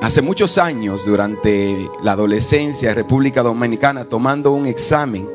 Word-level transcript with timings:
Hace 0.00 0.22
muchos 0.22 0.56
años, 0.56 1.04
durante 1.04 1.76
la 2.02 2.12
adolescencia 2.12 2.88
en 2.90 2.96
República 2.96 3.42
Dominicana, 3.42 4.06
tomando 4.06 4.52
un 4.52 4.64
examen. 4.66 5.28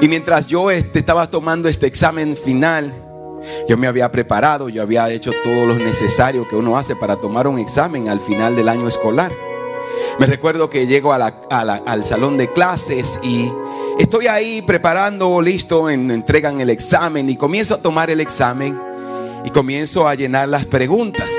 Y 0.00 0.08
mientras 0.08 0.48
yo 0.48 0.72
este, 0.72 0.98
estaba 0.98 1.30
tomando 1.30 1.68
este 1.68 1.86
examen 1.86 2.36
final, 2.36 2.92
yo 3.68 3.76
me 3.76 3.86
había 3.86 4.10
preparado, 4.10 4.68
yo 4.68 4.82
había 4.82 5.08
hecho 5.10 5.30
todo 5.44 5.66
lo 5.66 5.74
necesario 5.76 6.48
que 6.48 6.56
uno 6.56 6.76
hace 6.76 6.96
para 6.96 7.14
tomar 7.14 7.46
un 7.46 7.60
examen 7.60 8.08
al 8.08 8.18
final 8.18 8.56
del 8.56 8.68
año 8.68 8.88
escolar. 8.88 9.30
Me 10.20 10.26
recuerdo 10.26 10.68
que 10.68 10.86
llego 10.86 11.14
al 11.14 12.04
salón 12.04 12.36
de 12.36 12.52
clases 12.52 13.18
y 13.22 13.50
estoy 13.98 14.26
ahí 14.26 14.60
preparando, 14.60 15.40
listo, 15.40 15.88
entregan 15.88 16.60
el 16.60 16.68
examen 16.68 17.30
y 17.30 17.38
comienzo 17.38 17.76
a 17.76 17.78
tomar 17.78 18.10
el 18.10 18.20
examen 18.20 18.78
y 19.46 19.48
comienzo 19.48 20.06
a 20.06 20.14
llenar 20.14 20.50
las 20.50 20.66
preguntas. 20.66 21.30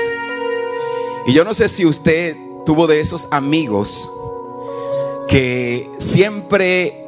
Y 1.28 1.32
yo 1.32 1.44
no 1.44 1.54
sé 1.54 1.68
si 1.68 1.86
usted 1.86 2.34
tuvo 2.66 2.88
de 2.88 2.98
esos 2.98 3.28
amigos 3.30 4.10
que 5.28 5.88
siempre 5.98 7.06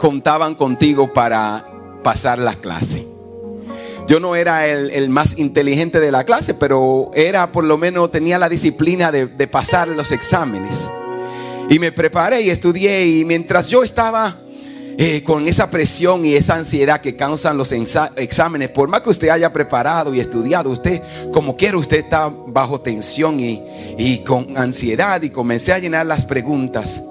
contaban 0.00 0.56
contigo 0.56 1.12
para 1.12 1.64
pasar 2.02 2.40
la 2.40 2.54
clase. 2.54 3.06
Yo 4.08 4.18
no 4.18 4.34
era 4.34 4.66
el, 4.66 5.08
más 5.10 5.38
inteligente 5.38 6.00
de 6.00 6.10
la 6.10 6.24
clase, 6.24 6.54
pero 6.54 7.12
era 7.14 7.52
por 7.52 7.62
lo 7.62 7.78
menos 7.78 8.10
tenía 8.10 8.36
la 8.36 8.48
disciplina 8.48 9.12
de, 9.12 9.28
de 9.28 9.46
pasar 9.46 9.86
los 9.86 10.10
exámenes. 10.10 10.88
Y 11.70 11.78
me 11.78 11.92
preparé 11.92 12.42
y 12.42 12.50
estudié 12.50 13.06
y 13.06 13.24
mientras 13.24 13.68
yo 13.68 13.82
estaba 13.82 14.36
eh, 14.96 15.24
con 15.24 15.48
esa 15.48 15.70
presión 15.70 16.24
y 16.24 16.34
esa 16.34 16.54
ansiedad 16.54 17.00
que 17.00 17.16
causan 17.16 17.56
los 17.56 17.72
exámenes, 17.72 18.68
por 18.68 18.88
más 18.88 19.00
que 19.00 19.10
usted 19.10 19.28
haya 19.28 19.52
preparado 19.52 20.14
y 20.14 20.20
estudiado, 20.20 20.70
usted 20.70 21.02
como 21.32 21.56
quiera, 21.56 21.76
usted 21.78 21.98
está 21.98 22.32
bajo 22.46 22.80
tensión 22.80 23.40
y, 23.40 23.60
y 23.98 24.18
con 24.18 24.56
ansiedad 24.56 25.20
y 25.22 25.30
comencé 25.30 25.72
a 25.72 25.80
llenar 25.80 26.06
las 26.06 26.24
preguntas. 26.24 27.02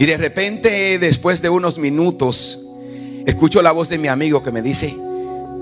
Y 0.00 0.06
de 0.06 0.16
repente, 0.16 0.98
después 0.98 1.40
de 1.40 1.50
unos 1.50 1.78
minutos, 1.78 2.66
escucho 3.26 3.62
la 3.62 3.70
voz 3.70 3.88
de 3.88 3.98
mi 3.98 4.08
amigo 4.08 4.42
que 4.42 4.50
me 4.50 4.60
dice, 4.60 4.92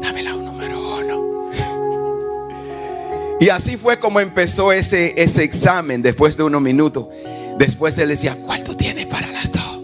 dame 0.00 0.22
la 0.22 0.32
número 0.32 0.96
uno. 0.96 1.50
Y 3.40 3.50
así 3.50 3.76
fue 3.76 3.98
como 3.98 4.20
empezó 4.20 4.72
ese, 4.72 5.20
ese 5.20 5.44
examen 5.44 6.00
después 6.00 6.36
de 6.38 6.44
unos 6.44 6.62
minutos. 6.62 7.08
Después 7.62 7.96
él 7.98 8.08
decía, 8.08 8.36
¿cuál 8.44 8.64
tú 8.64 8.74
tienes 8.74 9.06
para 9.06 9.28
las 9.28 9.52
dos? 9.52 9.78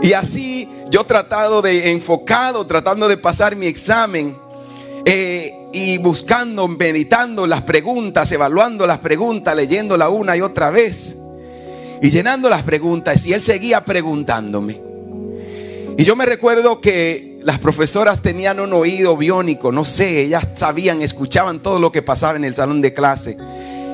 Y 0.00 0.12
así 0.12 0.68
yo 0.88 1.02
tratado 1.02 1.60
de 1.60 1.90
enfocado, 1.90 2.64
tratando 2.68 3.08
de 3.08 3.16
pasar 3.16 3.56
mi 3.56 3.66
examen 3.66 4.36
eh, 5.04 5.52
y 5.72 5.98
buscando, 5.98 6.68
meditando 6.68 7.48
las 7.48 7.62
preguntas, 7.62 8.30
evaluando 8.30 8.86
las 8.86 8.98
preguntas, 9.00 9.56
leyéndola 9.56 10.08
una 10.08 10.36
y 10.36 10.40
otra 10.40 10.70
vez 10.70 11.16
y 12.00 12.10
llenando 12.10 12.48
las 12.48 12.62
preguntas. 12.62 13.26
Y 13.26 13.32
él 13.32 13.42
seguía 13.42 13.84
preguntándome. 13.84 14.80
Y 15.98 16.04
yo 16.04 16.14
me 16.14 16.26
recuerdo 16.26 16.80
que 16.80 17.40
las 17.42 17.58
profesoras 17.58 18.22
tenían 18.22 18.60
un 18.60 18.72
oído 18.72 19.16
biónico, 19.16 19.72
no 19.72 19.84
sé, 19.84 20.20
ellas 20.20 20.46
sabían, 20.54 21.02
escuchaban 21.02 21.58
todo 21.58 21.80
lo 21.80 21.90
que 21.90 22.02
pasaba 22.02 22.36
en 22.36 22.44
el 22.44 22.54
salón 22.54 22.80
de 22.80 22.94
clase. 22.94 23.36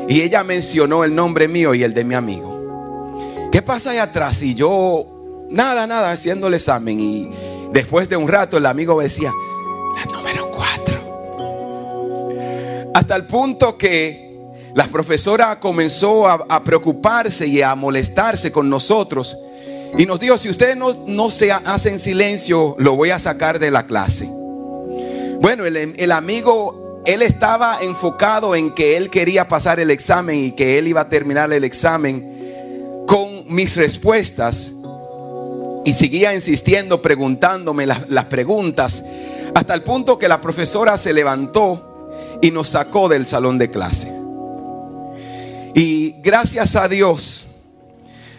Y 0.08 0.20
ella 0.22 0.44
mencionó 0.44 1.04
el 1.04 1.14
nombre 1.14 1.48
mío 1.48 1.74
y 1.74 1.82
el 1.82 1.94
de 1.94 2.04
mi 2.04 2.14
amigo. 2.14 3.48
¿Qué 3.50 3.62
pasa 3.62 3.90
ahí 3.90 3.98
atrás? 3.98 4.42
Y 4.42 4.54
yo 4.54 5.12
Nada, 5.52 5.86
nada, 5.86 6.10
haciendo 6.10 6.46
el 6.46 6.54
examen. 6.54 6.98
Y 6.98 7.30
después 7.72 8.08
de 8.08 8.16
un 8.16 8.26
rato 8.26 8.56
el 8.56 8.64
amigo 8.64 8.98
decía, 9.02 9.30
la 9.94 10.06
número 10.10 10.50
cuatro. 10.50 10.98
Hasta 12.94 13.14
el 13.16 13.26
punto 13.26 13.76
que 13.76 14.32
la 14.74 14.86
profesora 14.86 15.60
comenzó 15.60 16.26
a, 16.26 16.64
preocuparse 16.64 17.46
y 17.46 17.60
a 17.60 17.74
molestarse 17.74 18.50
con 18.50 18.70
nosotros. 18.70 19.36
Y 19.98 20.06
nos 20.06 20.18
dijo, 20.18 20.38
si 20.38 20.48
ustedes 20.48 20.74
no, 20.74 20.94
no 21.06 21.30
se 21.30 21.52
hacen 21.52 21.98
silencio, 21.98 22.74
lo 22.78 22.96
voy 22.96 23.10
a 23.10 23.18
sacar 23.18 23.58
de 23.58 23.70
la 23.70 23.86
clase. 23.86 24.26
Bueno, 25.38 25.66
el, 25.66 25.76
el 25.76 26.12
amigo, 26.12 26.81
él 27.04 27.22
estaba 27.22 27.82
enfocado 27.82 28.54
en 28.54 28.72
que 28.72 28.96
él 28.96 29.10
quería 29.10 29.48
pasar 29.48 29.80
el 29.80 29.90
examen 29.90 30.38
y 30.38 30.52
que 30.52 30.78
él 30.78 30.86
iba 30.86 31.00
a 31.00 31.08
terminar 31.08 31.52
el 31.52 31.64
examen 31.64 33.04
con 33.06 33.44
mis 33.48 33.76
respuestas. 33.76 34.72
Y 35.84 35.92
seguía 35.92 36.32
insistiendo, 36.32 37.02
preguntándome 37.02 37.86
las, 37.86 38.24
preguntas, 38.26 39.04
hasta 39.52 39.74
el 39.74 39.82
punto 39.82 40.16
que 40.16 40.28
la 40.28 40.40
profesora 40.40 40.96
se 40.96 41.12
levantó 41.12 42.10
y 42.40 42.52
nos 42.52 42.68
sacó 42.68 43.08
del 43.08 43.26
salón 43.26 43.58
de 43.58 43.68
clase. 43.68 44.12
Y 45.74 46.14
gracias 46.22 46.76
a 46.76 46.86
Dios 46.86 47.46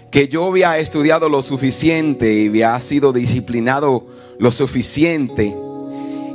que 0.09 0.29
yo 0.29 0.45
había 0.45 0.77
estudiado 0.77 1.27
lo 1.27 1.41
suficiente 1.41 2.33
y 2.33 2.47
había 2.47 2.79
sido 2.79 3.11
disciplinado 3.11 4.05
lo 4.39 4.51
suficiente 4.51 5.53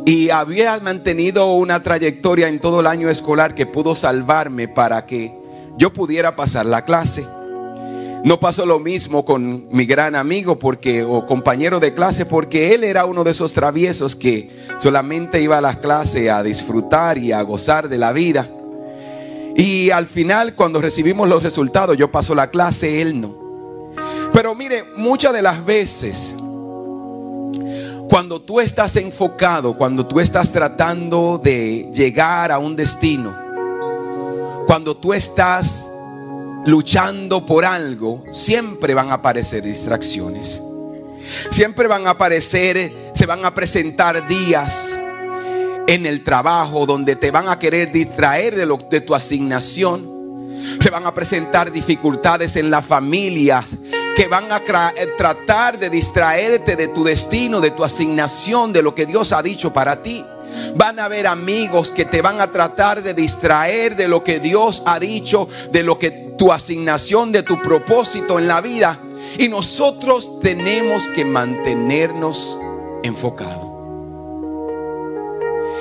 y 0.08 0.30
había 0.30 0.80
mantenido 0.80 1.52
una 1.52 1.82
trayectoria 1.82 2.48
en 2.48 2.60
todo 2.60 2.80
el 2.80 2.86
año 2.86 3.10
escolar 3.10 3.54
que 3.54 3.66
pudo 3.66 3.94
salvarme 3.94 4.66
para 4.66 5.04
que 5.04 5.34
yo 5.76 5.92
pudiera 5.92 6.34
pasar 6.34 6.64
la 6.64 6.86
clase. 6.86 7.26
No 8.24 8.41
pasó 8.41 8.64
lo 8.64 8.78
mismo 8.78 9.26
con 9.26 9.69
mi 9.70 9.84
gran 9.84 10.16
amigo 10.16 10.58
porque 10.58 11.02
o 11.04 11.26
compañero 11.26 11.78
de 11.78 11.92
clase 11.92 12.24
porque 12.24 12.74
él 12.74 12.84
era 12.84 13.04
uno 13.04 13.22
de 13.22 13.32
esos 13.32 13.52
traviesos 13.52 14.16
que 14.16 14.48
solamente 14.78 15.42
iba 15.42 15.58
a 15.58 15.60
las 15.60 15.76
clases 15.76 16.30
a 16.30 16.42
disfrutar 16.42 17.19
y 17.19 17.32
a 17.32 17.42
gozar 17.42 17.90
de 17.90 17.98
la 17.98 18.12
vida. 18.12 18.48
Y 19.56 19.90
al 19.90 20.06
final 20.06 20.54
cuando 20.54 20.80
recibimos 20.80 21.28
los 21.28 21.42
resultados 21.42 21.98
yo 21.98 22.10
paso 22.10 22.34
la 22.34 22.48
clase, 22.48 23.02
él 23.02 23.20
no. 23.20 23.36
Pero 24.32 24.54
mire, 24.54 24.84
muchas 24.96 25.34
de 25.34 25.42
las 25.42 25.62
veces 25.66 26.34
cuando 28.08 28.41
tú 28.41 28.58
estás 28.58 28.96
enfocado, 28.96 29.76
cuando 29.76 30.06
tú 30.06 30.19
estás 30.19 30.50
tratando 30.50 31.38
de 31.42 31.91
llegar 31.92 32.50
a 32.50 32.58
un 32.58 32.74
destino, 32.74 33.36
cuando 34.66 34.96
tú 34.96 35.12
estás 35.12 35.91
luchando 36.64 37.44
por 37.44 37.64
algo, 37.64 38.24
siempre 38.32 38.94
van 38.94 39.10
a 39.10 39.14
aparecer 39.14 39.62
distracciones. 39.62 40.62
Siempre 41.50 41.86
van 41.86 42.06
a 42.06 42.10
aparecer, 42.10 43.10
se 43.12 43.26
van 43.26 43.44
a 43.44 43.54
presentar 43.54 44.26
días 44.26 44.98
en 45.86 46.06
el 46.06 46.25
trabajo 46.25 46.86
donde 46.86 47.14
te 47.16 47.30
van 47.30 47.48
a 47.48 47.58
querer 47.58 47.92
distraer 47.92 48.56
de, 48.56 48.64
lo, 48.64 48.78
de 48.90 49.02
tu 49.02 49.14
asignación. 49.14 50.16
Se 50.80 50.88
van 50.88 51.06
a 51.06 51.14
presentar 51.14 51.70
dificultades 51.70 52.56
en 52.56 52.70
la 52.70 52.80
familia 52.80 53.62
que 54.18 54.26
van 54.26 54.50
a 54.50 54.60
eh, 54.96 55.06
tratar 55.16 55.78
de 55.78 55.88
distraerte 55.88 56.74
de 56.74 56.88
tu 56.88 57.04
destino, 57.04 57.60
de 57.60 57.70
tu 57.70 57.84
asignación, 57.84 58.72
de 58.72 58.82
lo 58.82 58.92
que 58.92 59.06
Dios 59.06 59.32
ha 59.32 59.40
dicho 59.42 59.72
para 59.72 60.02
ti. 60.02 60.24
Van 60.74 60.98
a 60.98 61.04
haber 61.04 61.28
amigos 61.28 61.92
que 61.92 62.04
te 62.04 62.20
van 62.20 62.40
a 62.40 62.50
tratar 62.50 63.00
de 63.00 63.14
distraer 63.14 63.94
de 63.94 64.08
lo 64.08 64.24
que 64.24 64.40
Dios 64.40 64.82
ha 64.86 64.98
dicho, 64.98 65.48
de 65.70 65.84
lo 65.84 66.00
que 66.00 66.10
tu 66.36 66.50
asignación, 66.50 67.30
de 67.30 67.44
tu 67.44 67.62
propósito 67.62 68.40
en 68.40 68.48
la 68.48 68.60
vida. 68.60 68.98
Y 69.38 69.48
nosotros 69.48 70.40
tenemos 70.40 71.06
que 71.06 71.24
mantenernos 71.24 72.58
enfocados. 73.04 73.68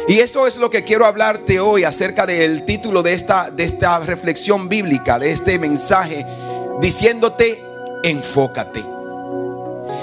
Y 0.08 0.20
eso 0.20 0.46
es 0.46 0.58
lo 0.58 0.70
que 0.70 0.84
quiero 0.84 1.08
hablarte 1.08 1.60
hoy 1.60 1.86
acerca 1.86 2.28
del 2.28 2.66
título 2.66 3.02
de 3.02 3.14
esta, 3.14 3.50
de 3.50 3.64
esta 3.64 3.98
reflexión 3.98 4.70
bíblica, 4.70 5.18
de 5.18 5.32
este 5.32 5.58
mensaje, 5.58 6.24
diciéndote, 6.80 7.66
enfócate. 8.04 8.84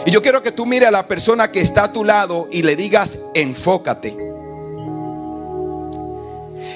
Y 0.06 0.11
yo 0.11 0.20
quiero 0.20 0.43
que 0.43 0.52
tú 0.52 0.67
mire 0.67 0.87
a 0.87 0.91
la 0.91 1.06
persona 1.06 1.50
que 1.50 1.61
está 1.61 1.85
a 1.85 1.93
tu 1.93 2.05
lado 2.05 2.49
y 2.50 2.62
le 2.62 2.76
digas, 2.76 3.19
enfócate. 3.35 4.17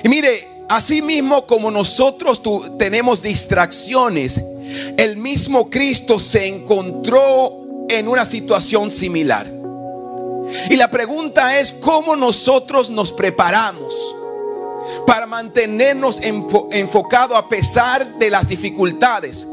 Y 0.03 0.09
mire, 0.09 0.49
así 0.69 1.03
mismo 1.03 1.47
como 1.47 1.71
nosotros 1.71 2.41
tenemos 2.79 3.23
distracciones, 3.23 4.41
el 4.97 5.17
mismo 5.17 5.69
Cristo 5.69 6.19
se 6.19 6.47
encontró 6.47 7.87
en 7.89 8.09
una 8.09 8.25
situación 8.25 8.91
similar. 8.91 9.47
Y 10.71 10.77
la 10.77 10.91
pregunta 10.91 11.59
es 11.59 11.73
cómo 11.73 12.17
nosotros 12.17 12.91
nos 12.91 13.13
preparamos 13.13 14.15
para 15.07 15.27
mantenernos 15.27 16.21
enfocados 16.23 17.37
a 17.37 17.49
pesar 17.49 18.07
de 18.19 18.31
las 18.31 18.49
dificultades. 18.49 19.47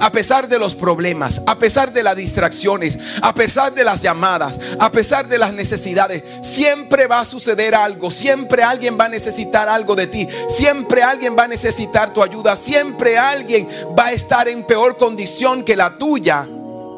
A 0.00 0.10
pesar 0.10 0.48
de 0.48 0.58
los 0.58 0.74
problemas, 0.74 1.42
a 1.46 1.56
pesar 1.56 1.92
de 1.92 2.02
las 2.02 2.16
distracciones, 2.16 2.98
a 3.22 3.34
pesar 3.34 3.72
de 3.72 3.84
las 3.84 4.02
llamadas, 4.02 4.58
a 4.78 4.90
pesar 4.90 5.28
de 5.28 5.38
las 5.38 5.52
necesidades, 5.52 6.22
siempre 6.42 7.06
va 7.06 7.20
a 7.20 7.24
suceder 7.24 7.74
algo, 7.74 8.10
siempre 8.10 8.62
alguien 8.62 8.98
va 8.98 9.06
a 9.06 9.08
necesitar 9.08 9.68
algo 9.68 9.94
de 9.94 10.06
ti, 10.06 10.28
siempre 10.48 11.02
alguien 11.02 11.36
va 11.38 11.44
a 11.44 11.48
necesitar 11.48 12.12
tu 12.12 12.22
ayuda, 12.22 12.56
siempre 12.56 13.18
alguien 13.18 13.68
va 13.98 14.06
a 14.06 14.12
estar 14.12 14.48
en 14.48 14.64
peor 14.64 14.96
condición 14.96 15.64
que 15.64 15.76
la 15.76 15.96
tuya 15.98 16.46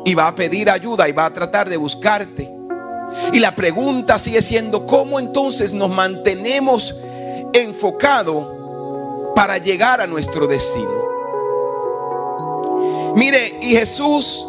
y 0.05 0.15
va 0.15 0.29
a 0.29 0.35
pedir 0.35 0.71
ayuda 0.71 1.09
y 1.09 1.13
va 1.13 1.27
a 1.27 1.33
tratar 1.33 1.69
de 1.69 1.77
buscarte. 1.77 2.51
Y 3.33 3.41
la 3.41 3.55
pregunta 3.55 4.19
sigue 4.19 4.43
siendo, 4.43 4.87
¿cómo 4.87 5.19
entonces 5.19 5.73
nos 5.73 5.91
mantenemos 5.91 6.97
enfocados 7.53 8.47
para 9.35 9.59
llegar 9.59 10.01
a 10.01 10.07
nuestro 10.07 10.47
destino? 10.47 11.02
Mire, 13.15 13.59
y 13.61 13.71
Jesús 13.71 14.47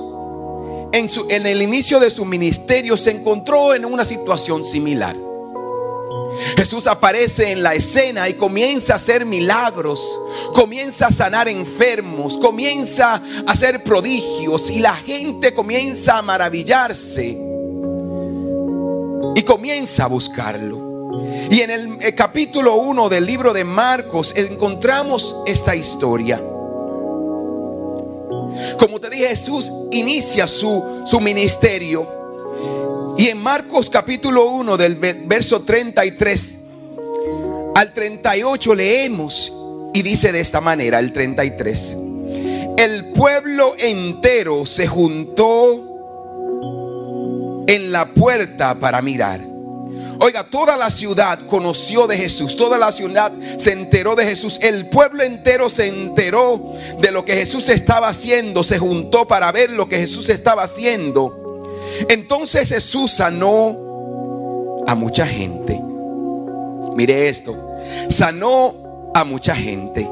en, 0.94 1.46
el 1.48 1.62
inicio 1.62 2.00
de 2.00 2.12
su 2.12 2.24
ministerio 2.24 2.98
se 2.98 3.12
encontró 3.12 3.74
en 3.74 3.84
una 3.84 4.06
situación 4.06 4.64
similar. 4.64 5.16
Jesús 6.56 6.88
aparece 6.88 7.52
en 7.52 7.64
la 7.64 7.74
escena 7.74 8.30
y 8.30 8.36
comienza 8.36 8.94
a 8.94 8.96
hacer 8.98 9.26
milagros, 9.26 10.20
comienza 10.54 11.08
a 11.08 11.12
sanar 11.12 11.48
enfermos, 11.48 12.38
comienza 12.38 13.16
a 13.16 13.52
hacer 13.52 13.84
prodigios 13.84 14.70
y 14.70 14.80
la 14.80 14.96
gente 14.96 15.54
comienza 15.54 16.20
a 16.20 16.22
maravillarse 16.22 17.38
y 19.36 19.42
comienza 19.44 20.06
a 20.06 20.08
buscarlo. 20.08 21.12
Y 21.50 21.62
en 21.62 21.72
el, 21.72 21.98
el 22.02 22.16
capítulo 22.16 22.76
1 22.76 23.10
del 23.10 23.26
libro 23.26 23.54
de 23.54 23.64
Marcos 23.64 24.34
encontramos 24.36 25.36
esta 25.46 25.76
historia. 25.76 26.42
Como 28.78 29.00
te 29.00 29.10
dije, 29.10 29.28
Jesús 29.28 29.72
inicia 29.92 30.48
su, 30.48 31.04
su 31.06 31.20
ministerio. 31.20 32.08
Y 33.18 33.28
en 33.28 33.38
Marcos 33.38 33.90
capítulo 33.90 34.46
1 34.46 34.78
del 34.78 34.96
verso 34.96 35.62
33 35.62 36.64
al 37.76 37.92
38 37.92 38.76
leemos 38.76 39.52
y 39.94 40.02
dice 40.04 40.32
de 40.32 40.40
esta 40.40 40.62
manera, 40.62 41.00
el 41.00 41.12
33. 41.12 41.98
El 42.78 43.06
pueblo 43.14 43.74
entero 43.78 44.66
se 44.66 44.88
juntó 44.88 45.84
en 47.68 47.92
la 47.92 48.08
puerta 48.10 48.76
para 48.76 49.02
mirar. 49.02 49.53
Oiga, 50.24 50.46
toda 50.46 50.78
la 50.78 50.90
ciudad 50.90 51.38
conoció 51.48 52.08
de 52.08 52.16
Jesús, 52.16 52.56
toda 52.56 52.78
la 52.78 52.94
ciudad 52.94 53.34
se 53.58 53.74
enteró 53.74 54.16
de 54.16 54.24
Jesús, 54.24 54.58
el 54.62 54.88
pueblo 54.88 55.22
entero 55.22 55.70
se 55.70 55.88
enteró 55.88 56.62
de 57.02 57.12
lo 57.12 57.26
que 57.26 57.34
Jesús 57.36 57.68
estaba 57.68 58.08
haciendo, 58.08 58.64
se 58.64 58.80
juntó 58.80 59.28
para 59.28 59.52
ver 59.52 59.72
lo 59.72 59.90
que 59.90 59.98
Jesús 59.98 60.30
estaba 60.30 60.64
haciendo. 60.64 61.68
Entonces 62.08 62.70
Jesús 62.70 63.12
sanó 63.12 63.76
a 64.88 64.96
mucha 64.96 65.28
gente. 65.28 65.78
Mire 66.96 67.28
esto, 67.28 67.54
sanó 68.08 69.12
a 69.14 69.26
mucha 69.26 69.54
gente 69.54 70.10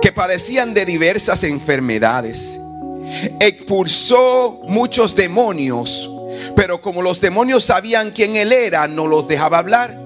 que 0.00 0.12
padecían 0.12 0.72
de 0.72 0.86
diversas 0.86 1.44
enfermedades. 1.44 2.58
Expulsó 3.38 4.60
muchos 4.66 5.14
demonios 5.14 6.08
pero 6.54 6.80
como 6.80 7.02
los 7.02 7.20
demonios 7.20 7.64
sabían 7.64 8.10
quién 8.10 8.36
él 8.36 8.52
era, 8.52 8.88
no 8.88 9.06
los 9.06 9.26
dejaba 9.28 9.58
hablar. 9.58 9.96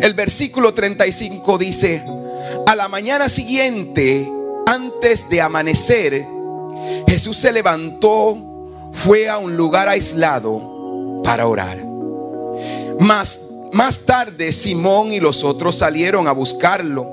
El 0.00 0.14
versículo 0.14 0.72
35 0.72 1.58
dice, 1.58 2.02
a 2.66 2.74
la 2.74 2.88
mañana 2.88 3.28
siguiente, 3.28 4.28
antes 4.66 5.28
de 5.28 5.40
amanecer, 5.40 6.26
Jesús 7.06 7.36
se 7.36 7.52
levantó, 7.52 8.36
fue 8.92 9.28
a 9.28 9.38
un 9.38 9.56
lugar 9.56 9.88
aislado 9.88 11.20
para 11.22 11.46
orar. 11.46 11.78
Más, 13.00 13.40
más 13.72 14.00
tarde 14.00 14.52
Simón 14.52 15.12
y 15.12 15.20
los 15.20 15.44
otros 15.44 15.76
salieron 15.76 16.28
a 16.28 16.32
buscarlo. 16.32 17.12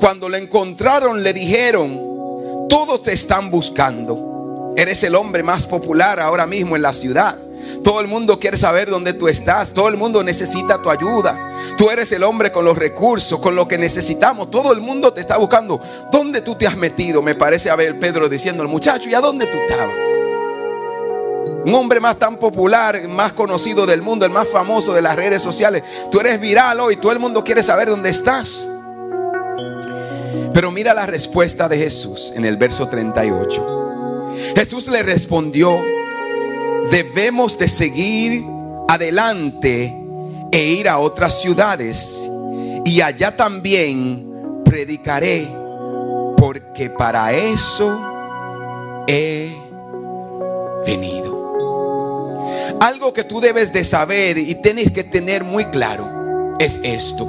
Cuando 0.00 0.28
lo 0.28 0.36
encontraron 0.36 1.22
le 1.22 1.32
dijeron, 1.32 2.66
todos 2.68 3.02
te 3.02 3.12
están 3.12 3.50
buscando. 3.50 4.37
Eres 4.76 5.02
el 5.02 5.14
hombre 5.14 5.42
más 5.42 5.66
popular 5.66 6.20
ahora 6.20 6.46
mismo 6.46 6.76
en 6.76 6.82
la 6.82 6.92
ciudad. 6.92 7.36
Todo 7.82 8.00
el 8.00 8.06
mundo 8.06 8.38
quiere 8.38 8.56
saber 8.56 8.90
dónde 8.90 9.12
tú 9.12 9.28
estás. 9.28 9.72
Todo 9.72 9.88
el 9.88 9.96
mundo 9.96 10.22
necesita 10.22 10.80
tu 10.80 10.90
ayuda. 10.90 11.36
Tú 11.76 11.90
eres 11.90 12.10
el 12.12 12.22
hombre 12.22 12.52
con 12.52 12.64
los 12.64 12.78
recursos, 12.78 13.40
con 13.40 13.54
lo 13.54 13.66
que 13.68 13.78
necesitamos. 13.78 14.50
Todo 14.50 14.72
el 14.72 14.80
mundo 14.80 15.12
te 15.12 15.20
está 15.20 15.36
buscando. 15.36 15.80
¿Dónde 16.12 16.40
tú 16.40 16.54
te 16.54 16.66
has 16.66 16.76
metido? 16.76 17.22
Me 17.22 17.34
parece 17.34 17.70
a 17.70 17.76
ver 17.76 17.98
Pedro 17.98 18.28
diciendo 18.28 18.62
al 18.62 18.68
muchacho, 18.68 19.08
¿y 19.08 19.14
a 19.14 19.20
dónde 19.20 19.46
tú 19.46 19.58
estabas? 19.58 19.94
Un 21.64 21.74
hombre 21.74 22.00
más 22.00 22.16
tan 22.16 22.36
popular, 22.36 23.06
más 23.08 23.32
conocido 23.32 23.84
del 23.84 24.00
mundo, 24.00 24.24
el 24.24 24.32
más 24.32 24.48
famoso 24.48 24.94
de 24.94 25.02
las 25.02 25.16
redes 25.16 25.42
sociales. 25.42 25.82
Tú 26.10 26.20
eres 26.20 26.40
viral 26.40 26.80
hoy, 26.80 26.96
todo 26.96 27.12
el 27.12 27.18
mundo 27.18 27.44
quiere 27.44 27.62
saber 27.62 27.88
dónde 27.88 28.10
estás. 28.10 28.66
Pero 30.54 30.70
mira 30.70 30.94
la 30.94 31.06
respuesta 31.06 31.68
de 31.68 31.78
Jesús 31.78 32.32
en 32.34 32.44
el 32.44 32.56
verso 32.56 32.88
38. 32.88 33.77
Jesús 34.54 34.88
le 34.88 35.02
respondió, 35.02 35.82
debemos 36.90 37.58
de 37.58 37.68
seguir 37.68 38.44
adelante 38.88 39.94
e 40.50 40.64
ir 40.64 40.88
a 40.88 40.98
otras 40.98 41.40
ciudades 41.40 42.28
y 42.84 43.00
allá 43.00 43.36
también 43.36 44.62
predicaré 44.64 45.46
porque 46.36 46.88
para 46.90 47.32
eso 47.32 48.00
he 49.06 49.52
venido. 50.86 51.28
Algo 52.80 53.12
que 53.12 53.24
tú 53.24 53.40
debes 53.40 53.72
de 53.72 53.84
saber 53.84 54.38
y 54.38 54.54
tienes 54.56 54.92
que 54.92 55.04
tener 55.04 55.44
muy 55.44 55.64
claro 55.66 56.56
es 56.58 56.80
esto, 56.82 57.26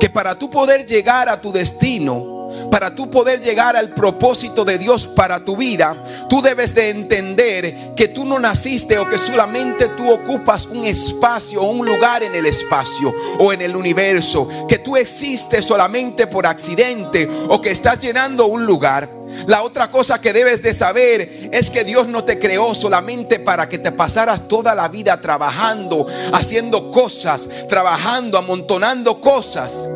que 0.00 0.08
para 0.10 0.34
tú 0.34 0.50
poder 0.50 0.86
llegar 0.86 1.28
a 1.28 1.40
tu 1.40 1.52
destino, 1.52 2.37
para 2.70 2.94
tú 2.94 3.10
poder 3.10 3.40
llegar 3.40 3.76
al 3.76 3.90
propósito 3.90 4.64
de 4.64 4.78
Dios 4.78 5.06
para 5.06 5.44
tu 5.44 5.56
vida, 5.56 5.96
tú 6.28 6.42
debes 6.42 6.74
de 6.74 6.90
entender 6.90 7.94
que 7.96 8.08
tú 8.08 8.24
no 8.24 8.38
naciste 8.38 8.98
o 8.98 9.08
que 9.08 9.18
solamente 9.18 9.88
tú 9.88 10.10
ocupas 10.10 10.66
un 10.66 10.84
espacio 10.84 11.62
o 11.62 11.70
un 11.70 11.86
lugar 11.86 12.22
en 12.22 12.34
el 12.34 12.46
espacio 12.46 13.14
o 13.38 13.52
en 13.52 13.62
el 13.62 13.76
universo, 13.76 14.48
que 14.68 14.78
tú 14.78 14.96
existes 14.96 15.64
solamente 15.64 16.26
por 16.26 16.46
accidente 16.46 17.28
o 17.48 17.60
que 17.60 17.70
estás 17.70 18.00
llenando 18.00 18.46
un 18.46 18.66
lugar. 18.66 19.08
La 19.46 19.62
otra 19.62 19.90
cosa 19.90 20.20
que 20.20 20.32
debes 20.32 20.62
de 20.62 20.74
saber 20.74 21.50
es 21.52 21.70
que 21.70 21.84
Dios 21.84 22.08
no 22.08 22.24
te 22.24 22.38
creó 22.38 22.74
solamente 22.74 23.38
para 23.38 23.68
que 23.68 23.78
te 23.78 23.92
pasaras 23.92 24.48
toda 24.48 24.74
la 24.74 24.88
vida 24.88 25.20
trabajando, 25.20 26.06
haciendo 26.32 26.90
cosas, 26.90 27.48
trabajando, 27.68 28.38
amontonando 28.38 29.20
cosas. 29.20 29.88